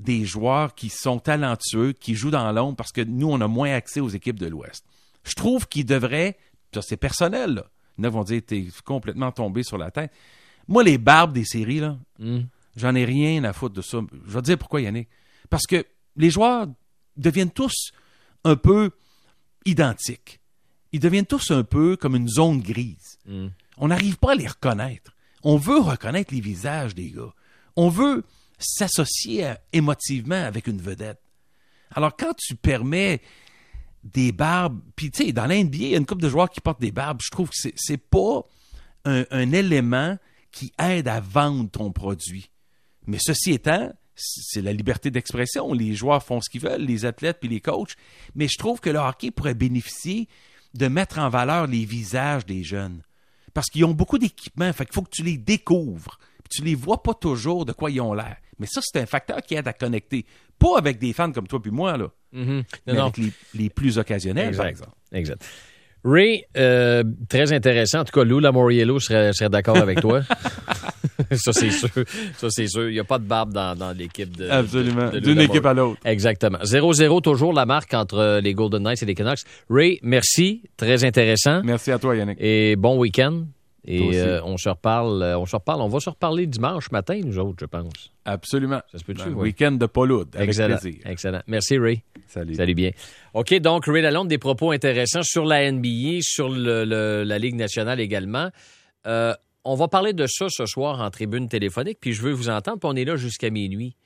des 0.00 0.24
joueurs 0.24 0.74
qui 0.74 0.88
sont 0.88 1.18
talentueux, 1.18 1.92
qui 1.92 2.14
jouent 2.14 2.30
dans 2.30 2.50
l'ombre 2.52 2.76
parce 2.76 2.92
que 2.92 3.02
nous, 3.02 3.30
on 3.30 3.40
a 3.40 3.48
moins 3.48 3.72
accès 3.72 4.00
aux 4.00 4.08
équipes 4.08 4.38
de 4.38 4.46
l'Ouest. 4.46 4.84
Je 5.24 5.34
trouve 5.34 5.68
qu'ils 5.68 5.84
devraient, 5.84 6.38
ça 6.74 6.82
c'est 6.82 6.96
personnel, 6.96 7.54
là. 7.54 7.66
Il 7.98 8.04
y 8.04 8.06
en 8.06 8.08
a 8.08 8.10
qui 8.10 8.16
vont 8.16 8.24
dire, 8.24 8.42
t'es 8.46 8.68
complètement 8.84 9.30
tombé 9.30 9.62
sur 9.62 9.76
la 9.76 9.90
tête. 9.90 10.10
Moi, 10.68 10.82
les 10.84 10.96
barbes 10.96 11.32
des 11.32 11.44
séries, 11.44 11.80
là, 11.80 11.98
Mm. 12.18 12.40
J'en 12.76 12.94
ai 12.94 13.04
rien 13.04 13.42
à 13.44 13.52
foutre 13.52 13.74
de 13.74 13.82
ça. 13.82 13.98
Je 14.26 14.32
vais 14.32 14.40
te 14.40 14.44
dire 14.46 14.58
pourquoi, 14.58 14.80
Yannick. 14.80 15.08
Parce 15.48 15.66
que 15.66 15.84
les 16.16 16.30
joueurs 16.30 16.68
deviennent 17.16 17.50
tous 17.50 17.90
un 18.44 18.56
peu 18.56 18.92
identiques. 19.64 20.40
Ils 20.92 21.00
deviennent 21.00 21.26
tous 21.26 21.50
un 21.50 21.64
peu 21.64 21.96
comme 21.96 22.14
une 22.14 22.28
zone 22.28 22.60
grise. 22.60 23.18
Mm. 23.26 23.48
On 23.76 23.88
n'arrive 23.88 24.18
pas 24.18 24.32
à 24.32 24.34
les 24.34 24.46
reconnaître. 24.46 25.16
On 25.42 25.56
veut 25.56 25.80
reconnaître 25.80 26.32
les 26.32 26.40
visages 26.40 26.94
des 26.94 27.10
gars. 27.10 27.34
On 27.76 27.88
veut 27.88 28.24
s'associer 28.60 29.46
à- 29.46 29.60
émotivement 29.72 30.44
avec 30.44 30.66
une 30.66 30.80
vedette. 30.80 31.20
Alors, 31.92 32.16
quand 32.16 32.34
tu 32.36 32.54
permets 32.54 33.20
des 34.04 34.32
barbes, 34.32 34.80
puis 34.96 35.10
tu 35.10 35.26
sais, 35.26 35.32
dans 35.32 35.46
l'NBA, 35.46 35.76
il 35.76 35.88
y 35.88 35.94
a 35.94 35.98
une 35.98 36.06
couple 36.06 36.22
de 36.22 36.28
joueurs 36.28 36.48
qui 36.48 36.60
portent 36.60 36.80
des 36.80 36.92
barbes, 36.92 37.20
je 37.22 37.30
trouve 37.30 37.48
que 37.50 37.56
c'est, 37.56 37.74
c'est 37.76 37.98
pas 37.98 38.42
un, 39.04 39.52
élément 39.52 40.16
qui 40.52 40.72
aide 40.78 41.08
à 41.08 41.20
vendre 41.20 41.70
ton 41.70 41.92
produit. 41.92 42.50
Mais 43.06 43.18
ceci 43.20 43.52
étant, 43.52 43.92
c'est 44.14 44.62
la 44.62 44.72
liberté 44.72 45.10
d'expression. 45.10 45.72
Les 45.72 45.94
joueurs 45.94 46.22
font 46.22 46.40
ce 46.40 46.50
qu'ils 46.50 46.60
veulent, 46.60 46.82
les 46.82 47.04
athlètes 47.04 47.38
puis 47.40 47.48
les 47.48 47.60
coachs. 47.60 47.94
Mais 48.34 48.46
je 48.48 48.58
trouve 48.58 48.80
que 48.80 48.90
le 48.90 48.98
hockey 48.98 49.30
pourrait 49.30 49.54
bénéficier 49.54 50.28
de 50.74 50.86
mettre 50.88 51.18
en 51.18 51.28
valeur 51.28 51.66
les 51.66 51.84
visages 51.84 52.44
des 52.44 52.62
jeunes. 52.62 53.02
Parce 53.54 53.68
qu'ils 53.68 53.84
ont 53.84 53.94
beaucoup 53.94 54.18
d'équipements, 54.18 54.72
fait 54.72 54.84
qu'il 54.84 54.94
faut 54.94 55.02
que 55.02 55.10
tu 55.10 55.22
les 55.22 55.38
découvres. 55.38 56.18
Tu 56.50 56.62
les 56.62 56.74
vois 56.74 57.02
pas 57.02 57.14
toujours 57.14 57.64
de 57.64 57.72
quoi 57.72 57.90
ils 57.90 58.00
ont 58.00 58.12
l'air. 58.12 58.36
Mais 58.60 58.66
ça, 58.66 58.80
c'est 58.84 59.00
un 59.00 59.06
facteur 59.06 59.38
qui 59.42 59.54
aide 59.56 59.66
à 59.66 59.72
connecter. 59.72 60.24
Pas 60.58 60.78
avec 60.78 60.98
des 60.98 61.12
fans 61.12 61.32
comme 61.32 61.48
toi 61.48 61.60
puis 61.60 61.70
moi, 61.72 61.96
là. 61.96 62.08
Mhm. 62.32 62.62
mais 62.86 62.92
Non, 62.92 62.98
non. 63.00 63.04
avec 63.06 63.16
les, 63.18 63.32
les 63.54 63.70
plus 63.70 63.98
occasionnels, 63.98 64.54
par 64.56 64.66
Exact. 64.66 64.70
exemple. 64.70 64.96
Exact. 65.12 65.44
Ray, 66.02 66.44
euh, 66.56 67.02
très 67.28 67.52
intéressant. 67.52 68.00
En 68.00 68.04
tout 68.04 68.12
cas, 68.18 68.24
Lou 68.24 68.38
Lamoriello 68.40 68.98
serait, 69.00 69.32
serait 69.34 69.50
d'accord 69.50 69.76
avec 69.76 70.00
toi. 70.00 70.22
ça, 71.32 71.52
c'est 71.52 71.70
sûr. 71.70 71.88
Ça, 72.38 72.48
c'est 72.48 72.66
sûr. 72.68 72.88
Il 72.88 72.92
n'y 72.94 72.98
a 73.00 73.04
pas 73.04 73.18
de 73.18 73.24
barbe 73.24 73.52
dans, 73.52 73.76
dans 73.76 73.92
l'équipe 73.92 74.34
de. 74.34 74.48
Absolument. 74.48 75.10
D'une 75.10 75.40
équipe 75.40 75.66
à 75.66 75.74
l'autre. 75.74 76.00
Exactement. 76.06 76.58
0-0, 76.58 77.20
toujours 77.20 77.52
la 77.52 77.66
marque 77.66 77.92
entre 77.92 78.16
euh, 78.16 78.40
les 78.40 78.54
Golden 78.54 78.82
Knights 78.82 79.02
et 79.02 79.06
les 79.06 79.14
Canucks. 79.14 79.40
Ray, 79.68 79.98
merci. 80.02 80.62
Très 80.78 81.04
intéressant. 81.04 81.60
Merci 81.64 81.90
à 81.92 81.98
toi, 81.98 82.16
Yannick. 82.16 82.38
Et 82.40 82.76
bon 82.76 82.96
week-end. 82.98 83.44
Et 83.86 84.18
euh, 84.20 84.42
on 84.44 84.56
se 84.58 84.68
reparle, 84.68 85.22
euh, 85.22 85.38
on 85.38 85.46
se 85.46 85.56
reparle. 85.56 85.80
On 85.80 85.88
va 85.88 86.00
se 86.00 86.10
reparler 86.10 86.46
dimanche 86.46 86.90
matin, 86.90 87.18
nous 87.24 87.38
autres, 87.38 87.56
je 87.60 87.64
pense. 87.66 88.12
Absolument. 88.26 88.80
Ça 88.92 88.98
se 88.98 89.04
peut-tu, 89.04 89.28
oui? 89.28 89.34
Week-end 89.50 89.72
de 89.72 89.86
Pauloud, 89.86 90.28
avec 90.34 90.48
Excellent. 90.50 90.76
plaisir. 90.78 91.00
Excellent. 91.06 91.40
Merci, 91.46 91.78
Ray. 91.78 92.02
Salut. 92.28 92.54
Salut 92.54 92.74
bien. 92.74 92.90
OK, 93.34 93.54
donc 93.60 93.86
Ray 93.86 94.02
Lalonde, 94.02 94.28
des 94.28 94.38
propos 94.38 94.70
intéressants 94.72 95.22
sur 95.22 95.46
la 95.46 95.70
NBA, 95.72 96.18
sur 96.20 96.48
le- 96.50 96.84
le- 96.84 97.24
la 97.24 97.38
Ligue 97.38 97.54
nationale 97.56 98.00
également. 98.00 98.50
Euh, 99.06 99.32
on 99.64 99.74
va 99.74 99.88
parler 99.88 100.12
de 100.12 100.26
ça 100.26 100.46
ce 100.50 100.66
soir 100.66 101.00
en 101.00 101.10
tribune 101.10 101.48
téléphonique, 101.48 101.98
puis 102.00 102.12
je 102.12 102.22
veux 102.22 102.32
vous 102.32 102.48
entendre, 102.50 102.78
puis 102.78 102.88
on 102.92 102.96
est 102.96 103.04
là 103.04 103.16
jusqu'à 103.16 103.50
minuit. 103.50 103.96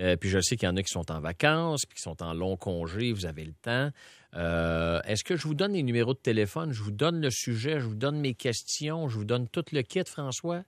Euh, 0.00 0.16
puis 0.16 0.30
je 0.30 0.40
sais 0.40 0.56
qu'il 0.56 0.66
y 0.66 0.70
en 0.70 0.76
a 0.76 0.82
qui 0.82 0.92
sont 0.92 1.10
en 1.12 1.20
vacances, 1.20 1.82
puis 1.86 1.96
qui 1.96 2.02
sont 2.02 2.22
en 2.22 2.32
long 2.32 2.56
congé, 2.56 3.12
vous 3.12 3.26
avez 3.26 3.44
le 3.44 3.52
temps. 3.52 3.90
Euh, 4.34 5.00
Est-ce 5.04 5.24
que 5.24 5.36
je 5.36 5.46
vous 5.46 5.54
donne 5.54 5.72
les 5.74 5.82
numéros 5.82 6.14
de 6.14 6.18
téléphone? 6.18 6.72
Je 6.72 6.82
vous 6.82 6.90
donne 6.90 7.20
le 7.20 7.30
sujet, 7.30 7.80
je 7.80 7.86
vous 7.86 7.94
donne 7.94 8.18
mes 8.18 8.34
questions, 8.34 9.08
je 9.08 9.18
vous 9.18 9.24
donne 9.24 9.48
tout 9.48 9.64
le 9.72 9.82
kit, 9.82 10.04
François? 10.06 10.62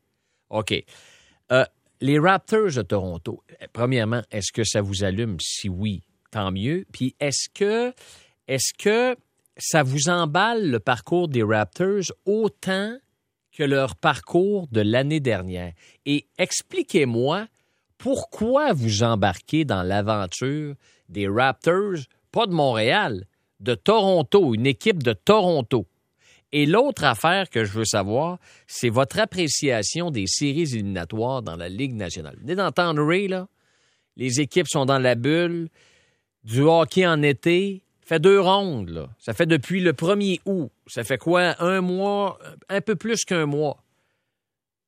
OK. 0.51 0.75
Euh, 1.51 1.65
les 2.01 2.19
Raptors 2.19 2.73
de 2.77 2.83
Toronto, 2.83 3.43
premièrement, 3.73 4.23
est-ce 4.31 4.53
que 4.53 4.65
ça 4.65 4.83
vous 4.83 5.05
allume? 5.05 5.37
Si 5.41 5.69
oui, 5.69 6.03
tant 6.31 6.51
mieux. 6.51 6.85
Puis 6.93 7.15
est-ce 7.21 7.49
que, 7.49 7.95
est-ce 8.49 8.75
que 8.77 9.17
ça 9.57 9.83
vous 9.83 10.09
emballe 10.09 10.69
le 10.69 10.81
parcours 10.81 11.29
des 11.29 11.43
Raptors 11.43 12.13
autant 12.27 12.99
que 13.53 13.63
leur 13.63 13.95
parcours 13.97 14.67
de 14.73 14.81
l'année 14.81 15.21
dernière? 15.21 15.73
Et 16.05 16.27
expliquez-moi 16.39 17.47
pourquoi 18.03 18.73
vous 18.73 19.05
embarquez 19.05 19.65
dans 19.65 19.85
l'aventure 19.85 20.75
des 21.09 21.29
Raptors, 21.29 22.01
pas 22.33 22.49
de 22.49 22.53
Montréal, 22.53 23.27
de 23.61 23.77
Toronto, 23.77 24.55
une 24.57 24.67
équipe 24.67 25.05
de 25.05 25.13
Toronto? 25.13 25.87
Et 26.51 26.67
l'autre 26.67 27.05
affaire 27.05 27.49
que 27.49 27.65
je 27.65 27.71
veux 27.71 27.85
savoir, 27.85 28.39
c'est 28.67 28.89
votre 28.89 29.21
appréciation 29.21 30.11
des 30.11 30.27
séries 30.27 30.75
éliminatoires 30.75 31.43
dans 31.43 31.55
la 31.55 31.69
Ligue 31.69 31.95
nationale. 31.95 32.35
Vous 32.35 32.43
venez 32.43 32.57
d'entendre 32.57 33.07
Ray, 33.07 33.29
là? 33.29 33.47
Les 34.17 34.41
équipes 34.41 34.67
sont 34.69 34.85
dans 34.85 34.99
la 34.99 35.15
bulle. 35.15 35.69
Du 36.43 36.63
hockey 36.63 37.07
en 37.07 37.23
été. 37.23 37.85
Fait 38.05 38.19
deux 38.19 38.41
rondes, 38.41 38.91
là. 38.91 39.11
Ça 39.21 39.33
fait 39.33 39.47
depuis 39.47 39.81
le 39.81 39.93
1er 39.93 40.41
août. 40.45 40.73
Ça 40.89 41.05
fait 41.05 41.19
quoi? 41.19 41.55
Un 41.63 41.81
mois? 41.81 42.37
Un 42.69 42.81
peu 42.81 42.97
plus 42.97 43.25
qu'un 43.25 43.47
mois. 43.47 43.81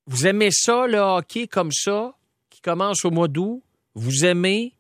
Vous 0.07 0.27
aimez 0.27 0.51
ça, 0.51 0.89
le 0.89 0.99
hockey 0.99 1.47
comme 1.47 1.71
ça, 1.71 2.17
commence 2.65 3.05
au 3.05 3.11
mois 3.11 3.29
d'août? 3.29 3.63
Vous 3.95 4.25
aimez? 4.25 4.73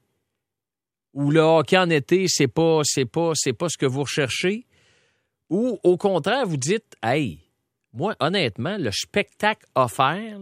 Ou 1.12 1.30
le 1.30 1.40
hockey 1.40 1.78
en 1.78 1.90
été, 1.90 2.26
c'est 2.26 2.48
pas, 2.48 2.80
c'est 2.82 3.04
pas, 3.04 3.32
c'est 3.34 3.52
pas 3.52 3.68
ce 3.68 3.78
que 3.78 3.86
vous 3.86 4.02
recherchez? 4.02 4.66
Ou 5.50 5.78
au 5.84 5.96
contraire, 5.96 6.46
vous 6.46 6.56
dites, 6.56 6.96
hey, 7.04 7.38
moi, 7.92 8.16
honnêtement, 8.18 8.76
le 8.76 8.90
spectacle 8.90 9.66
offert, 9.76 10.40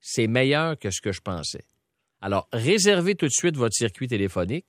c'est 0.00 0.26
meilleur 0.26 0.78
que 0.78 0.90
ce 0.90 1.00
que 1.00 1.12
je 1.12 1.20
pensais. 1.22 1.64
Alors, 2.20 2.48
réservez 2.52 3.14
tout 3.14 3.26
de 3.26 3.32
suite 3.32 3.56
votre 3.56 3.74
circuit 3.74 4.08
téléphonique. 4.08 4.66